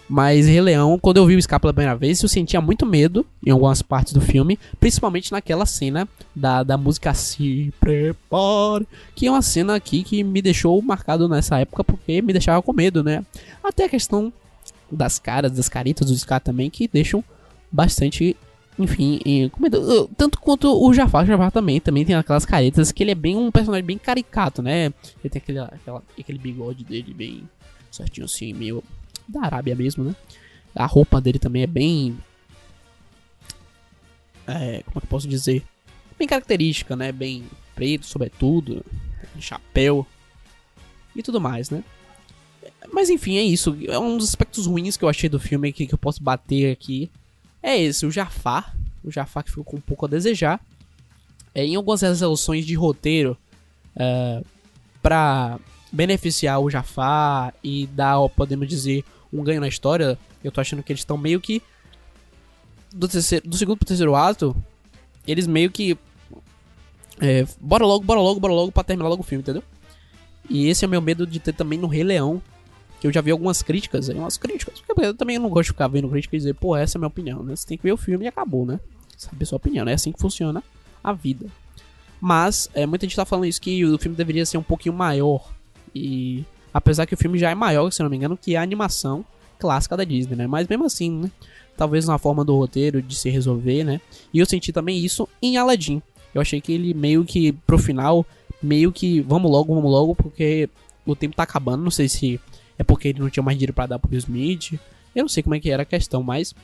Mas 0.08 0.46
Rei 0.46 0.60
Leão, 0.60 0.98
quando 0.98 1.18
eu 1.18 1.26
vi 1.26 1.36
o 1.36 1.42
Scar 1.42 1.60
pela 1.60 1.74
primeira 1.74 1.94
vez, 1.94 2.22
eu 2.22 2.28
sentia 2.28 2.60
muito 2.62 2.86
medo 2.86 3.26
em 3.44 3.50
algumas 3.50 3.82
partes 3.82 4.14
do 4.14 4.20
filme, 4.22 4.58
principalmente 4.80 5.30
naquela 5.30 5.66
cena 5.66 6.08
da, 6.34 6.62
da 6.62 6.78
música 6.78 7.12
Se 7.12 7.72
Prepare, 7.78 8.86
que 9.14 9.26
é 9.26 9.30
uma 9.30 9.42
cena 9.42 9.76
aqui 9.76 10.02
que 10.02 10.24
me 10.24 10.40
deixou 10.40 10.80
marcado 10.80 11.28
nessa 11.28 11.58
época 11.58 11.84
porque 11.84 12.22
me 12.22 12.32
deixava 12.32 12.62
com 12.62 12.72
medo, 12.72 13.04
né? 13.04 13.22
Até 13.62 13.84
a 13.84 13.88
questão 13.88 14.32
das 14.90 15.18
caras, 15.18 15.52
das 15.52 15.68
caritas 15.68 16.08
do 16.08 16.16
Scar 16.16 16.40
também, 16.40 16.70
que 16.70 16.88
deixam 16.88 17.22
bastante, 17.70 18.34
enfim, 18.78 19.20
com 19.52 19.62
medo. 19.62 20.08
Tanto 20.16 20.40
quanto 20.40 20.72
o 20.72 20.94
Jafar, 20.94 21.24
o 21.24 21.26
Jafar 21.26 21.52
também, 21.52 21.80
também 21.80 22.06
tem 22.06 22.16
aquelas 22.16 22.46
caretas 22.46 22.90
que 22.90 23.02
ele 23.02 23.10
é 23.10 23.14
bem 23.14 23.36
um 23.36 23.50
personagem 23.50 23.84
bem 23.84 23.98
caricato, 23.98 24.62
né? 24.62 24.86
Ele 25.22 25.30
tem 25.30 25.42
aquele, 25.42 25.58
aquela, 25.58 26.02
aquele 26.18 26.38
bigode 26.38 26.82
dele 26.82 27.12
bem 27.12 27.42
certinho 27.90 28.24
assim, 28.24 28.54
meio 28.54 28.82
da 29.28 29.42
Arábia 29.42 29.74
mesmo, 29.74 30.02
né? 30.04 30.16
A 30.74 30.86
roupa 30.86 31.20
dele 31.20 31.38
também 31.38 31.62
é 31.62 31.66
bem. 31.66 32.18
É, 34.46 34.82
como 34.84 34.98
é 34.98 35.00
que 35.00 35.06
eu 35.06 35.10
posso 35.10 35.28
dizer? 35.28 35.62
Bem 36.18 36.26
característica, 36.26 36.96
né? 36.96 37.12
Bem 37.12 37.44
preto, 37.74 38.06
sobretudo, 38.06 38.84
chapéu 39.38 40.06
e 41.14 41.22
tudo 41.22 41.40
mais, 41.40 41.70
né? 41.70 41.84
Mas 42.92 43.10
enfim, 43.10 43.36
é 43.36 43.42
isso. 43.42 43.76
É 43.86 43.98
um 43.98 44.16
dos 44.16 44.28
aspectos 44.28 44.66
ruins 44.66 44.96
que 44.96 45.04
eu 45.04 45.08
achei 45.08 45.28
do 45.28 45.38
filme 45.38 45.72
que, 45.72 45.86
que 45.86 45.94
eu 45.94 45.98
posso 45.98 46.22
bater 46.22 46.72
aqui. 46.72 47.10
É 47.62 47.76
esse, 47.76 48.06
o 48.06 48.10
Jafar. 48.10 48.74
O 49.04 49.10
Jafar 49.10 49.44
que 49.44 49.50
ficou 49.50 49.64
com 49.64 49.76
um 49.76 49.80
pouco 49.80 50.06
a 50.06 50.08
desejar. 50.08 50.60
É, 51.54 51.64
em 51.64 51.76
algumas 51.76 52.02
resoluções 52.02 52.64
de 52.64 52.74
roteiro, 52.74 53.36
é, 53.96 54.42
pra 55.02 55.58
beneficiar 55.90 56.60
o 56.60 56.70
Jafar 56.70 57.54
e 57.62 57.86
dar, 57.88 58.28
podemos 58.30 58.68
dizer, 58.68 59.04
um 59.32 59.42
ganho 59.42 59.60
na 59.60 59.68
história, 59.68 60.18
eu 60.42 60.50
tô 60.50 60.60
achando 60.60 60.82
que 60.82 60.92
eles 60.92 61.00
estão 61.00 61.16
meio 61.16 61.40
que. 61.40 61.62
Do, 62.92 63.06
terceiro, 63.06 63.46
do 63.48 63.56
segundo 63.56 63.76
pro 63.76 63.86
terceiro 63.86 64.14
ato, 64.14 64.56
eles 65.26 65.46
meio 65.46 65.70
que. 65.70 65.96
É, 67.20 67.46
bora 67.60 67.84
logo, 67.84 68.04
bora 68.04 68.20
logo, 68.20 68.40
bora 68.40 68.52
logo 68.52 68.72
pra 68.72 68.84
terminar 68.84 69.08
logo 69.08 69.22
o 69.22 69.24
filme, 69.24 69.42
entendeu? 69.42 69.62
E 70.48 70.68
esse 70.68 70.84
é 70.84 70.88
o 70.88 70.90
meu 70.90 71.02
medo 71.02 71.26
de 71.26 71.38
ter 71.40 71.52
também 71.52 71.78
no 71.78 71.86
Rei 71.86 72.02
Leão. 72.02 72.40
Que 73.00 73.06
eu 73.06 73.12
já 73.12 73.20
vi 73.20 73.30
algumas 73.30 73.62
críticas, 73.62 74.10
aí, 74.10 74.16
umas 74.16 74.36
críticas. 74.36 74.80
Porque 74.80 75.06
eu 75.06 75.14
também 75.14 75.38
não 75.38 75.48
gosto 75.48 75.66
de 75.66 75.72
ficar 75.72 75.86
vendo 75.86 76.08
crítica 76.08 76.34
e 76.34 76.38
dizer, 76.38 76.54
pô, 76.54 76.74
essa 76.74 76.96
é 76.96 76.98
a 76.98 77.00
minha 77.00 77.08
opinião, 77.08 77.44
né? 77.44 77.54
Você 77.54 77.66
tem 77.66 77.76
que 77.78 77.84
ver 77.84 77.92
o 77.92 77.96
filme 77.96 78.24
e 78.24 78.28
acabou, 78.28 78.66
né? 78.66 78.80
Saber 79.16 79.44
sua 79.44 79.56
opinião, 79.56 79.84
né? 79.84 79.92
É 79.92 79.94
assim 79.94 80.10
que 80.10 80.18
funciona 80.18 80.64
a 81.02 81.12
vida. 81.12 81.46
Mas, 82.20 82.68
é, 82.74 82.86
muita 82.86 83.06
gente 83.06 83.14
tá 83.14 83.24
falando 83.24 83.46
isso 83.46 83.60
que 83.60 83.84
o 83.84 83.98
filme 83.98 84.16
deveria 84.16 84.44
ser 84.44 84.58
um 84.58 84.62
pouquinho 84.64 84.94
maior. 84.94 85.52
E 85.94 86.44
apesar 86.72 87.06
que 87.06 87.14
o 87.14 87.16
filme 87.16 87.38
já 87.38 87.50
é 87.50 87.54
maior, 87.54 87.90
se 87.90 88.02
não 88.02 88.10
me 88.10 88.16
engano, 88.16 88.36
que 88.36 88.56
a 88.56 88.62
animação 88.62 89.24
clássica 89.58 89.96
da 89.96 90.04
Disney, 90.04 90.36
né? 90.36 90.46
Mas 90.46 90.66
mesmo 90.68 90.84
assim, 90.84 91.10
né? 91.10 91.30
Talvez 91.76 92.06
na 92.06 92.18
forma 92.18 92.44
do 92.44 92.56
roteiro 92.56 93.00
de 93.00 93.14
se 93.14 93.30
resolver, 93.30 93.84
né? 93.84 94.00
E 94.32 94.38
eu 94.38 94.46
senti 94.46 94.72
também 94.72 94.98
isso 94.98 95.28
em 95.40 95.56
Aladdin. 95.56 96.02
Eu 96.34 96.40
achei 96.40 96.60
que 96.60 96.72
ele 96.72 96.94
meio 96.94 97.24
que 97.24 97.52
pro 97.52 97.78
final, 97.78 98.26
meio 98.62 98.92
que 98.92 99.20
vamos 99.20 99.50
logo, 99.50 99.74
vamos 99.74 99.90
logo, 99.90 100.14
porque 100.14 100.68
o 101.06 101.14
tempo 101.14 101.36
tá 101.36 101.44
acabando. 101.44 101.82
Não 101.82 101.90
sei 101.90 102.08
se 102.08 102.40
é 102.78 102.84
porque 102.84 103.08
ele 103.08 103.20
não 103.20 103.30
tinha 103.30 103.42
mais 103.42 103.56
dinheiro 103.56 103.72
pra 103.72 103.86
dar 103.86 103.98
pro 103.98 104.10
Will 104.10 104.18
Smith. 104.18 104.78
Eu 105.14 105.24
não 105.24 105.28
sei 105.28 105.42
como 105.42 105.54
é 105.54 105.60
que 105.60 105.70
era 105.70 105.82
a 105.82 105.86
questão, 105.86 106.22
mas 106.22 106.54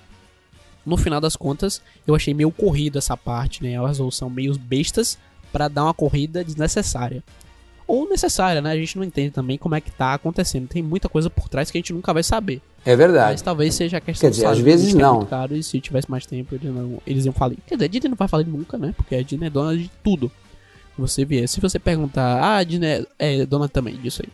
no 0.85 0.97
final 0.97 1.21
das 1.21 1.37
contas, 1.37 1.81
eu 2.07 2.15
achei 2.15 2.35
meio 2.35 2.51
corrido 2.51 2.99
essa 2.99 3.17
parte, 3.17 3.63
né? 3.63 3.77
A 3.77 3.87
resolução 3.87 4.29
meio 4.29 4.57
bestas 4.59 5.19
pra 5.53 5.69
dar 5.69 5.85
uma 5.85 5.95
corrida 5.95 6.45
desnecessária 6.45 7.23
ou 7.87 8.09
necessária, 8.09 8.61
né? 8.61 8.71
A 8.71 8.77
gente 8.77 8.97
não 8.97 9.05
entende 9.05 9.31
também 9.31 9.59
como 9.59 9.75
é 9.75 9.81
que 9.81 9.91
tá 9.91 10.15
acontecendo. 10.15 10.67
Tem 10.69 10.83
muita 10.83 11.09
coisa 11.09 11.29
por 11.29 11.49
trás 11.49 11.71
que 11.71 11.79
a 11.79 11.81
gente 11.81 11.93
nunca 11.93 12.13
vai 12.13 12.23
saber. 12.23 12.61
É 12.85 12.95
verdade. 12.97 13.33
Mas 13.33 13.43
talvez 13.43 13.75
seja 13.75 13.99
a 13.99 14.01
questão 14.01 14.29
Quer 14.29 14.35
dizer, 14.35 14.47
às 14.47 14.59
vezes 14.59 14.93
que 14.93 14.99
é 14.99 15.03
não. 15.03 15.17
muito 15.17 15.29
caro, 15.29 15.57
e 15.57 15.63
se 15.63 15.81
tivesse 15.81 16.11
mais 16.11 16.27
tempo, 16.27 16.55
eles, 16.55 16.75
não, 16.75 17.01
eles 17.07 17.25
iam 17.25 17.33
falir. 17.33 17.59
Quer 17.67 17.75
dizer, 17.77 17.85
a 17.85 17.89
Disney 17.89 18.09
não 18.09 18.17
vai 18.17 18.29
falir 18.29 18.47
nunca, 18.47 18.77
né? 18.79 18.95
Porque 18.97 19.15
a 19.15 19.23
Disney 19.23 19.47
é 19.47 19.51
dona 19.51 19.77
de 19.77 19.91
tudo. 20.03 20.31
Você 20.97 21.25
vier. 21.25 21.49
Se 21.49 21.61
você 21.61 21.79
perguntar, 21.79 22.39
ah, 22.41 22.57
a 22.59 22.65
Disney 22.65 23.07
é 23.19 23.41
é 23.41 23.47
dona 23.47 23.69
também 23.69 23.97
disso 23.97 24.23
aí. 24.25 24.31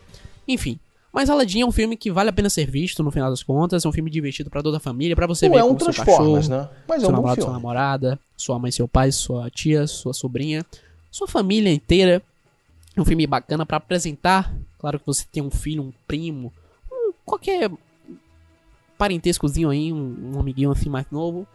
Enfim. 0.47 0.79
Mas 1.13 1.29
Aladdin 1.29 1.61
é 1.61 1.65
um 1.65 1.71
filme 1.71 1.97
que 1.97 2.09
vale 2.09 2.29
a 2.29 2.33
pena 2.33 2.49
ser 2.49 2.69
visto 2.69 3.03
no 3.03 3.11
final 3.11 3.29
das 3.29 3.43
contas. 3.43 3.83
É 3.83 3.87
um 3.87 3.91
filme 3.91 4.09
divertido 4.09 4.49
pra 4.49 4.63
toda 4.63 4.77
a 4.77 4.79
família, 4.79 5.15
pra 5.15 5.27
você 5.27 5.47
Não 5.47 5.55
ver 5.55 5.61
é 5.61 5.63
um 5.63 5.75
com 5.75 5.91
seu 5.91 6.05
cachorro, 6.05 6.47
né? 6.47 6.69
Mas 6.87 7.03
é 7.03 7.05
seu 7.05 7.09
um 7.09 7.11
bom 7.11 7.21
namorado, 7.21 7.41
sua 7.41 7.51
namorada, 7.51 8.19
sua 8.37 8.59
mãe, 8.59 8.71
seu 8.71 8.87
pai, 8.87 9.11
sua 9.11 9.49
tia, 9.49 9.85
sua 9.87 10.13
sobrinha, 10.13 10.65
sua 11.09 11.27
família 11.27 11.71
inteira. 11.71 12.21
É 12.95 13.01
um 13.01 13.05
filme 13.05 13.25
bacana 13.25 13.65
pra 13.65 13.77
apresentar. 13.77 14.53
Claro 14.79 14.99
que 14.99 15.05
você 15.05 15.25
tem 15.31 15.41
um 15.41 15.51
filho, 15.51 15.83
um 15.83 15.93
primo, 16.07 16.51
um, 16.91 17.11
qualquer 17.25 17.71
parentescozinho 18.97 19.69
aí, 19.69 19.91
um, 19.93 20.33
um 20.35 20.39
amiguinho 20.39 20.71
assim 20.71 20.89
mais 20.89 21.05
novo. 21.11 21.47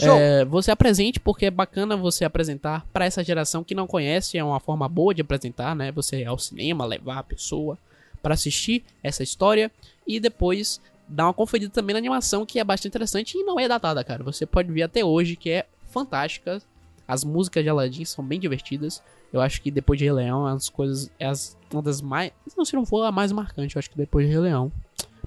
É, 0.00 0.44
você 0.44 0.70
apresente 0.70 1.20
porque 1.20 1.46
é 1.46 1.50
bacana 1.50 1.96
você 1.96 2.24
apresentar 2.24 2.86
pra 2.92 3.04
essa 3.04 3.22
geração 3.22 3.62
que 3.62 3.74
não 3.74 3.86
conhece, 3.86 4.38
é 4.38 4.44
uma 4.44 4.58
forma 4.58 4.88
boa 4.88 5.14
de 5.14 5.20
apresentar, 5.20 5.76
né? 5.76 5.92
Você 5.92 6.20
ir 6.20 6.26
ao 6.26 6.38
cinema, 6.38 6.86
levar 6.86 7.18
a 7.18 7.22
pessoa 7.22 7.78
pra 8.22 8.34
assistir 8.34 8.82
essa 9.02 9.22
história 9.22 9.70
e 10.06 10.18
depois 10.18 10.80
dar 11.06 11.26
uma 11.26 11.34
conferida 11.34 11.70
também 11.70 11.92
na 11.92 11.98
animação 11.98 12.46
que 12.46 12.58
é 12.58 12.64
bastante 12.64 12.88
interessante 12.88 13.36
e 13.36 13.44
não 13.44 13.60
é 13.60 13.68
datada, 13.68 14.02
cara. 14.02 14.24
Você 14.24 14.46
pode 14.46 14.72
ver 14.72 14.84
até 14.84 15.04
hoje 15.04 15.36
que 15.36 15.50
é 15.50 15.66
fantástica. 15.90 16.62
As 17.06 17.24
músicas 17.24 17.62
de 17.62 17.68
Aladdin 17.68 18.04
são 18.04 18.24
bem 18.24 18.40
divertidas. 18.40 19.02
Eu 19.32 19.40
acho 19.40 19.60
que 19.60 19.70
depois 19.70 19.98
de 19.98 20.04
Rei 20.04 20.12
Leão, 20.12 20.46
as 20.46 20.68
coisas 20.68 21.10
é 21.18 21.26
as, 21.26 21.56
uma 21.72 21.82
das 21.82 22.00
mais, 22.00 22.32
não 22.56 22.64
se 22.64 22.74
não 22.74 22.86
for 22.86 23.02
a 23.04 23.12
mais 23.12 23.30
marcante, 23.32 23.76
eu 23.76 23.78
acho 23.78 23.90
que 23.90 23.96
depois 23.96 24.26
de 24.26 24.32
Rei 24.32 24.40
Leão. 24.40 24.72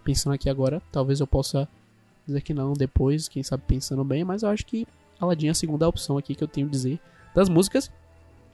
Pensando 0.04 0.34
aqui 0.34 0.50
agora, 0.50 0.82
talvez 0.92 1.20
eu 1.20 1.28
possa 1.28 1.68
dizer 2.26 2.42
que 2.42 2.54
não 2.54 2.74
depois, 2.74 3.28
quem 3.28 3.44
sabe 3.44 3.64
pensando 3.68 4.04
bem, 4.04 4.24
mas 4.24 4.44
eu 4.44 4.50
acho 4.50 4.66
que 4.66 4.88
Aladdin 5.20 5.48
é 5.48 5.50
a 5.52 5.54
segunda 5.54 5.88
opção 5.88 6.18
aqui 6.18 6.34
que 6.34 6.44
eu 6.44 6.48
tenho 6.48 6.68
a 6.68 6.70
dizer 6.70 7.00
das 7.36 7.50
músicas 7.50 7.92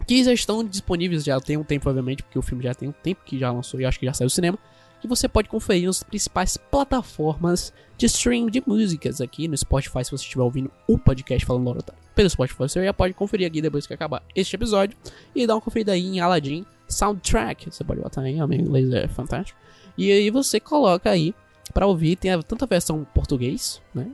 que 0.05 0.23
já 0.23 0.33
estão 0.33 0.63
disponíveis, 0.63 1.23
já 1.23 1.39
tem 1.39 1.55
um 1.55 1.63
tempo, 1.63 1.87
obviamente, 1.87 2.23
porque 2.23 2.37
o 2.37 2.41
filme 2.41 2.63
já 2.63 2.73
tem 2.73 2.89
um 2.89 2.91
tempo 2.91 3.21
que 3.23 3.39
já 3.39 3.51
lançou 3.51 3.79
e 3.79 3.85
acho 3.85 3.99
que 3.99 4.05
já 4.05 4.13
saiu 4.13 4.27
do 4.27 4.31
cinema. 4.31 4.57
E 5.01 5.07
você 5.07 5.29
pode 5.29 5.47
conferir 5.47 5.85
nas 5.85 6.03
principais 6.03 6.57
plataformas 6.57 7.71
de 7.97 8.05
stream 8.07 8.47
de 8.47 8.61
músicas 8.65 9.21
aqui 9.21 9.47
no 9.47 9.55
Spotify, 9.55 10.03
se 10.03 10.11
você 10.11 10.23
estiver 10.23 10.43
ouvindo 10.43 10.71
o 10.87 10.97
podcast 10.97 11.45
falando 11.45 11.63
Lorota 11.63 12.02
pelo 12.15 12.29
Spotify, 12.29 12.57
você 12.59 12.83
já 12.83 12.93
pode 12.93 13.13
conferir 13.13 13.47
aqui 13.47 13.61
depois 13.61 13.87
que 13.87 13.93
acabar 13.93 14.23
este 14.35 14.55
episódio 14.55 14.97
e 15.35 15.45
dar 15.47 15.55
uma 15.55 15.61
conferida 15.61 15.93
aí 15.93 16.05
em 16.05 16.19
Aladdin 16.19 16.65
Soundtrack. 16.87 17.71
Você 17.71 17.83
pode 17.83 18.01
botar 18.01 18.21
aí, 18.21 18.35
meu 18.35 18.53
inglês 18.53 18.91
é 18.91 19.07
fantástico. 19.07 19.59
E 19.97 20.11
aí 20.11 20.29
você 20.29 20.59
coloca 20.59 21.09
aí 21.09 21.33
pra 21.73 21.87
ouvir, 21.87 22.15
tem 22.15 22.31
tanto 22.41 22.63
a 22.63 22.67
versão 22.67 23.05
português, 23.13 23.81
né? 23.93 24.11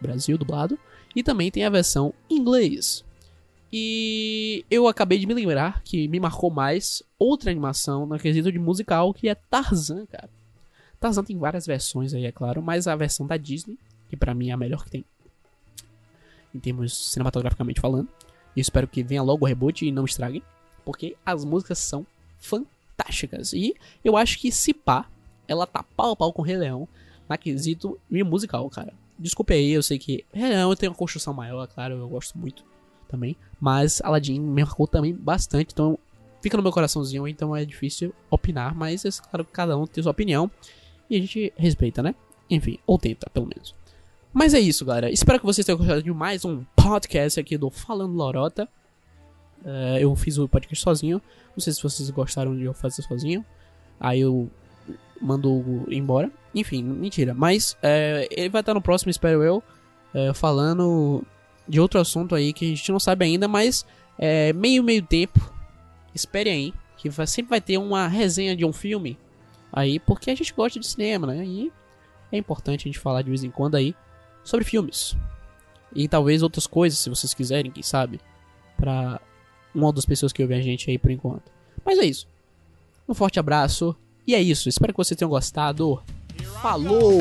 Brasil 0.00 0.38
dublado, 0.38 0.78
e 1.14 1.22
também 1.22 1.50
tem 1.50 1.64
a 1.64 1.70
versão 1.70 2.14
inglês. 2.28 3.04
E 3.72 4.64
eu 4.70 4.88
acabei 4.88 5.18
de 5.18 5.26
me 5.26 5.34
lembrar 5.34 5.82
que 5.84 6.08
me 6.08 6.18
marcou 6.18 6.50
mais 6.50 7.02
outra 7.18 7.50
animação 7.50 8.06
no 8.06 8.18
quesito 8.18 8.50
de 8.50 8.58
musical, 8.58 9.14
que 9.14 9.28
é 9.28 9.34
Tarzan, 9.34 10.06
cara. 10.06 10.28
Tarzan 10.98 11.22
tem 11.22 11.38
várias 11.38 11.66
versões 11.66 12.12
aí, 12.12 12.24
é 12.24 12.32
claro, 12.32 12.60
mas 12.60 12.88
a 12.88 12.96
versão 12.96 13.26
da 13.26 13.36
Disney, 13.36 13.78
que 14.08 14.16
pra 14.16 14.34
mim 14.34 14.50
é 14.50 14.52
a 14.52 14.56
melhor 14.56 14.84
que 14.84 14.90
tem, 14.90 15.04
em 16.54 16.58
termos 16.58 17.12
cinematograficamente 17.12 17.80
falando. 17.80 18.08
E 18.56 18.60
espero 18.60 18.88
que 18.88 19.02
venha 19.02 19.22
logo 19.22 19.44
o 19.44 19.48
reboot 19.48 19.86
e 19.86 19.92
não 19.92 20.04
estraguem, 20.04 20.42
porque 20.84 21.16
as 21.24 21.44
músicas 21.44 21.78
são 21.78 22.06
fantásticas. 22.38 23.52
E 23.52 23.74
eu 24.04 24.16
acho 24.16 24.38
que 24.38 24.50
se 24.50 24.74
pá, 24.74 25.06
ela 25.46 25.66
tá 25.66 25.82
pau 25.82 26.12
a 26.12 26.16
pau 26.16 26.32
com 26.32 26.42
o 26.42 26.44
Rei 26.44 26.56
Leão 26.56 26.88
na 27.28 27.36
quesito 27.36 27.98
musical, 28.10 28.68
cara. 28.68 28.92
Desculpe 29.18 29.52
aí, 29.52 29.70
eu 29.70 29.82
sei 29.82 29.98
que 29.98 30.24
Rei 30.32 30.48
Leão 30.48 30.74
tem 30.74 30.88
uma 30.88 30.94
construção 30.94 31.32
maior, 31.34 31.66
claro, 31.68 31.94
eu 31.94 32.08
gosto 32.08 32.36
muito 32.38 32.64
também. 33.08 33.36
Mas 33.60 34.00
Aladdin 34.02 34.40
me 34.40 34.62
marcou 34.62 34.86
também 34.86 35.14
bastante, 35.14 35.72
então 35.72 35.98
fica 36.40 36.56
no 36.56 36.62
meu 36.62 36.72
coraçãozinho, 36.72 37.28
então 37.28 37.54
é 37.54 37.64
difícil 37.64 38.14
opinar, 38.30 38.74
mas 38.74 39.04
é 39.04 39.10
claro 39.30 39.44
que 39.44 39.52
cada 39.52 39.76
um 39.76 39.86
tem 39.86 40.02
sua 40.02 40.12
opinião 40.12 40.50
e 41.08 41.16
a 41.16 41.20
gente 41.20 41.52
respeita, 41.56 42.02
né? 42.02 42.14
Enfim, 42.48 42.78
ou 42.86 42.98
tenta, 42.98 43.28
pelo 43.30 43.46
menos. 43.46 43.74
Mas 44.32 44.54
é 44.54 44.60
isso, 44.60 44.84
galera. 44.84 45.10
Espero 45.10 45.40
que 45.40 45.46
vocês 45.46 45.64
tenham 45.66 45.76
gostado 45.76 46.02
de 46.02 46.12
mais 46.12 46.44
um 46.44 46.62
podcast 46.76 47.40
aqui 47.40 47.58
do 47.58 47.68
Falando 47.68 48.14
Lorota. 48.14 48.68
É, 49.64 49.98
eu 50.00 50.14
fiz 50.14 50.38
o 50.38 50.48
podcast 50.48 50.82
sozinho. 50.82 51.20
Não 51.56 51.60
sei 51.60 51.72
se 51.72 51.82
vocês 51.82 52.08
gostaram 52.10 52.56
de 52.56 52.62
eu 52.62 52.72
fazer 52.72 53.02
sozinho. 53.02 53.44
Aí 53.98 54.20
eu 54.20 54.48
mandou 55.20 55.84
embora. 55.90 56.30
Enfim, 56.54 56.80
mentira. 56.82 57.34
Mas 57.34 57.76
é, 57.82 58.28
ele 58.30 58.48
vai 58.48 58.60
estar 58.60 58.72
no 58.72 58.80
próximo, 58.80 59.10
espero 59.10 59.42
eu, 59.42 59.62
é, 60.14 60.32
falando 60.32 61.24
de 61.68 61.80
outro 61.80 62.00
assunto 62.00 62.34
aí 62.36 62.52
que 62.52 62.66
a 62.66 62.68
gente 62.68 62.92
não 62.92 63.00
sabe 63.00 63.24
ainda, 63.24 63.48
mas 63.48 63.84
é, 64.16 64.52
meio 64.52 64.82
meio 64.84 65.02
tempo. 65.02 65.40
Espere 66.14 66.50
aí, 66.50 66.74
que 66.96 67.08
vai, 67.10 67.26
sempre 67.26 67.50
vai 67.50 67.60
ter 67.60 67.78
uma 67.78 68.06
resenha 68.06 68.54
de 68.54 68.64
um 68.64 68.72
filme 68.72 69.18
aí, 69.72 69.98
porque 69.98 70.30
a 70.30 70.34
gente 70.36 70.54
gosta 70.54 70.78
de 70.78 70.86
cinema, 70.86 71.26
né? 71.26 71.44
E 71.44 71.72
é 72.30 72.38
importante 72.38 72.82
a 72.82 72.88
gente 72.88 72.98
falar 72.98 73.22
de 73.22 73.28
vez 73.28 73.42
em 73.42 73.50
quando 73.50 73.74
aí 73.74 73.94
sobre 74.44 74.64
filmes. 74.64 75.16
E 75.94 76.08
talvez 76.08 76.42
outras 76.42 76.66
coisas, 76.66 76.98
se 76.98 77.10
vocês 77.10 77.34
quiserem, 77.34 77.70
quem 77.70 77.82
sabe, 77.82 78.20
pra 78.76 79.20
uma 79.74 79.92
das 79.92 80.04
pessoas 80.04 80.32
que 80.32 80.42
ouvem 80.42 80.58
a 80.58 80.62
gente 80.62 80.90
aí 80.90 80.98
por 80.98 81.10
enquanto. 81.10 81.50
Mas 81.84 81.98
é 81.98 82.04
isso. 82.04 82.28
Um 83.08 83.14
forte 83.14 83.40
abraço. 83.40 83.96
E 84.26 84.34
é 84.34 84.40
isso. 84.40 84.68
Espero 84.68 84.92
que 84.92 84.98
vocês 84.98 85.18
tenham 85.18 85.30
gostado. 85.30 86.02
Falou! 86.62 87.20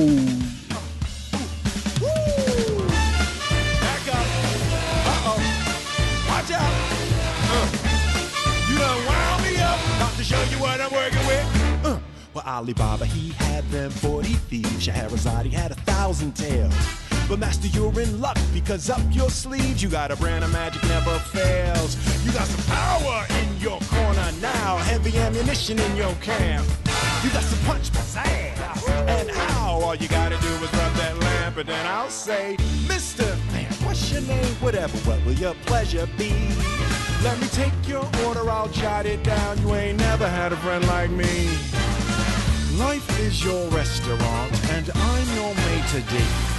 Uh. 11.84 12.00
Alibaba, 12.46 13.06
he 13.06 13.30
had 13.30 13.64
them 13.70 13.92
40 14.02 14.34
thieves. 14.50 14.88
Had 14.88 15.72
a 15.72 15.76
thousand 15.76 16.34
tales. 16.34 16.74
But 17.30 17.38
master, 17.38 17.68
you're 17.68 18.02
in 18.02 18.20
luck 18.20 18.40
because 18.56 18.90
up 18.90 19.02
your 19.12 19.30
sleeves 19.30 19.84
you 19.84 19.90
got 19.90 20.10
a 20.10 20.16
brand 20.16 20.44
of 20.44 20.52
magic 20.52 20.84
never 20.86 21.20
fails. 21.20 21.96
You 22.26 22.32
got 22.32 22.48
some 22.48 22.76
power 22.76 23.24
in 23.40 23.62
your 23.62 23.80
corner 23.82 24.32
now, 24.42 24.78
heavy 24.78 25.16
ammunition 25.16 25.78
in 25.78 25.96
your 25.96 26.12
camp. 26.16 26.68
You 27.24 27.30
got 27.30 27.44
some 27.44 27.60
punch, 27.68 27.92
pizzazz, 27.92 28.90
and 29.08 29.30
how? 29.30 29.80
All 29.80 29.94
you 29.94 30.08
gotta 30.08 30.38
do 30.38 30.48
is 30.48 30.74
rub 30.74 30.94
that 30.94 31.20
lamp, 31.20 31.58
and 31.58 31.70
then 31.70 31.86
I'll 31.86 32.10
say, 32.10 32.58
Mister 32.88 33.26
Man, 33.52 33.72
what's 33.84 34.12
your 34.12 34.22
name? 34.22 34.56
Whatever, 34.56 34.98
what 35.08 35.24
will 35.24 35.34
your 35.34 35.54
pleasure 35.68 36.10
be? 36.18 36.34
Let 37.24 37.40
me 37.40 37.48
take 37.50 37.74
your 37.88 38.10
order, 38.26 38.50
I'll 38.50 38.70
jot 38.70 39.06
it 39.06 39.24
down. 39.24 39.62
You 39.62 39.76
ain't 39.76 40.00
never 40.00 40.28
had 40.28 40.52
a 40.52 40.58
friend 40.58 40.84
like 40.88 41.12
me. 41.12 41.46
Life 42.80 43.20
is 43.20 43.44
your 43.44 43.68
restaurant, 43.70 44.72
and 44.72 44.90
I'm 44.96 45.36
your 45.36 45.54
maitre 45.54 46.02
d'. 46.10 46.59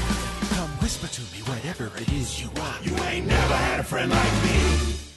Whisper 0.91 1.07
to 1.07 1.21
me 1.33 1.43
whatever 1.45 1.87
it 1.99 2.13
is 2.13 2.43
you 2.43 2.51
want. 2.57 2.85
You 2.85 2.97
ain't 3.05 3.25
never 3.25 3.55
had 3.55 3.79
a 3.79 3.85
friend 3.85 4.11
like 4.11 4.33
me. 4.43 5.10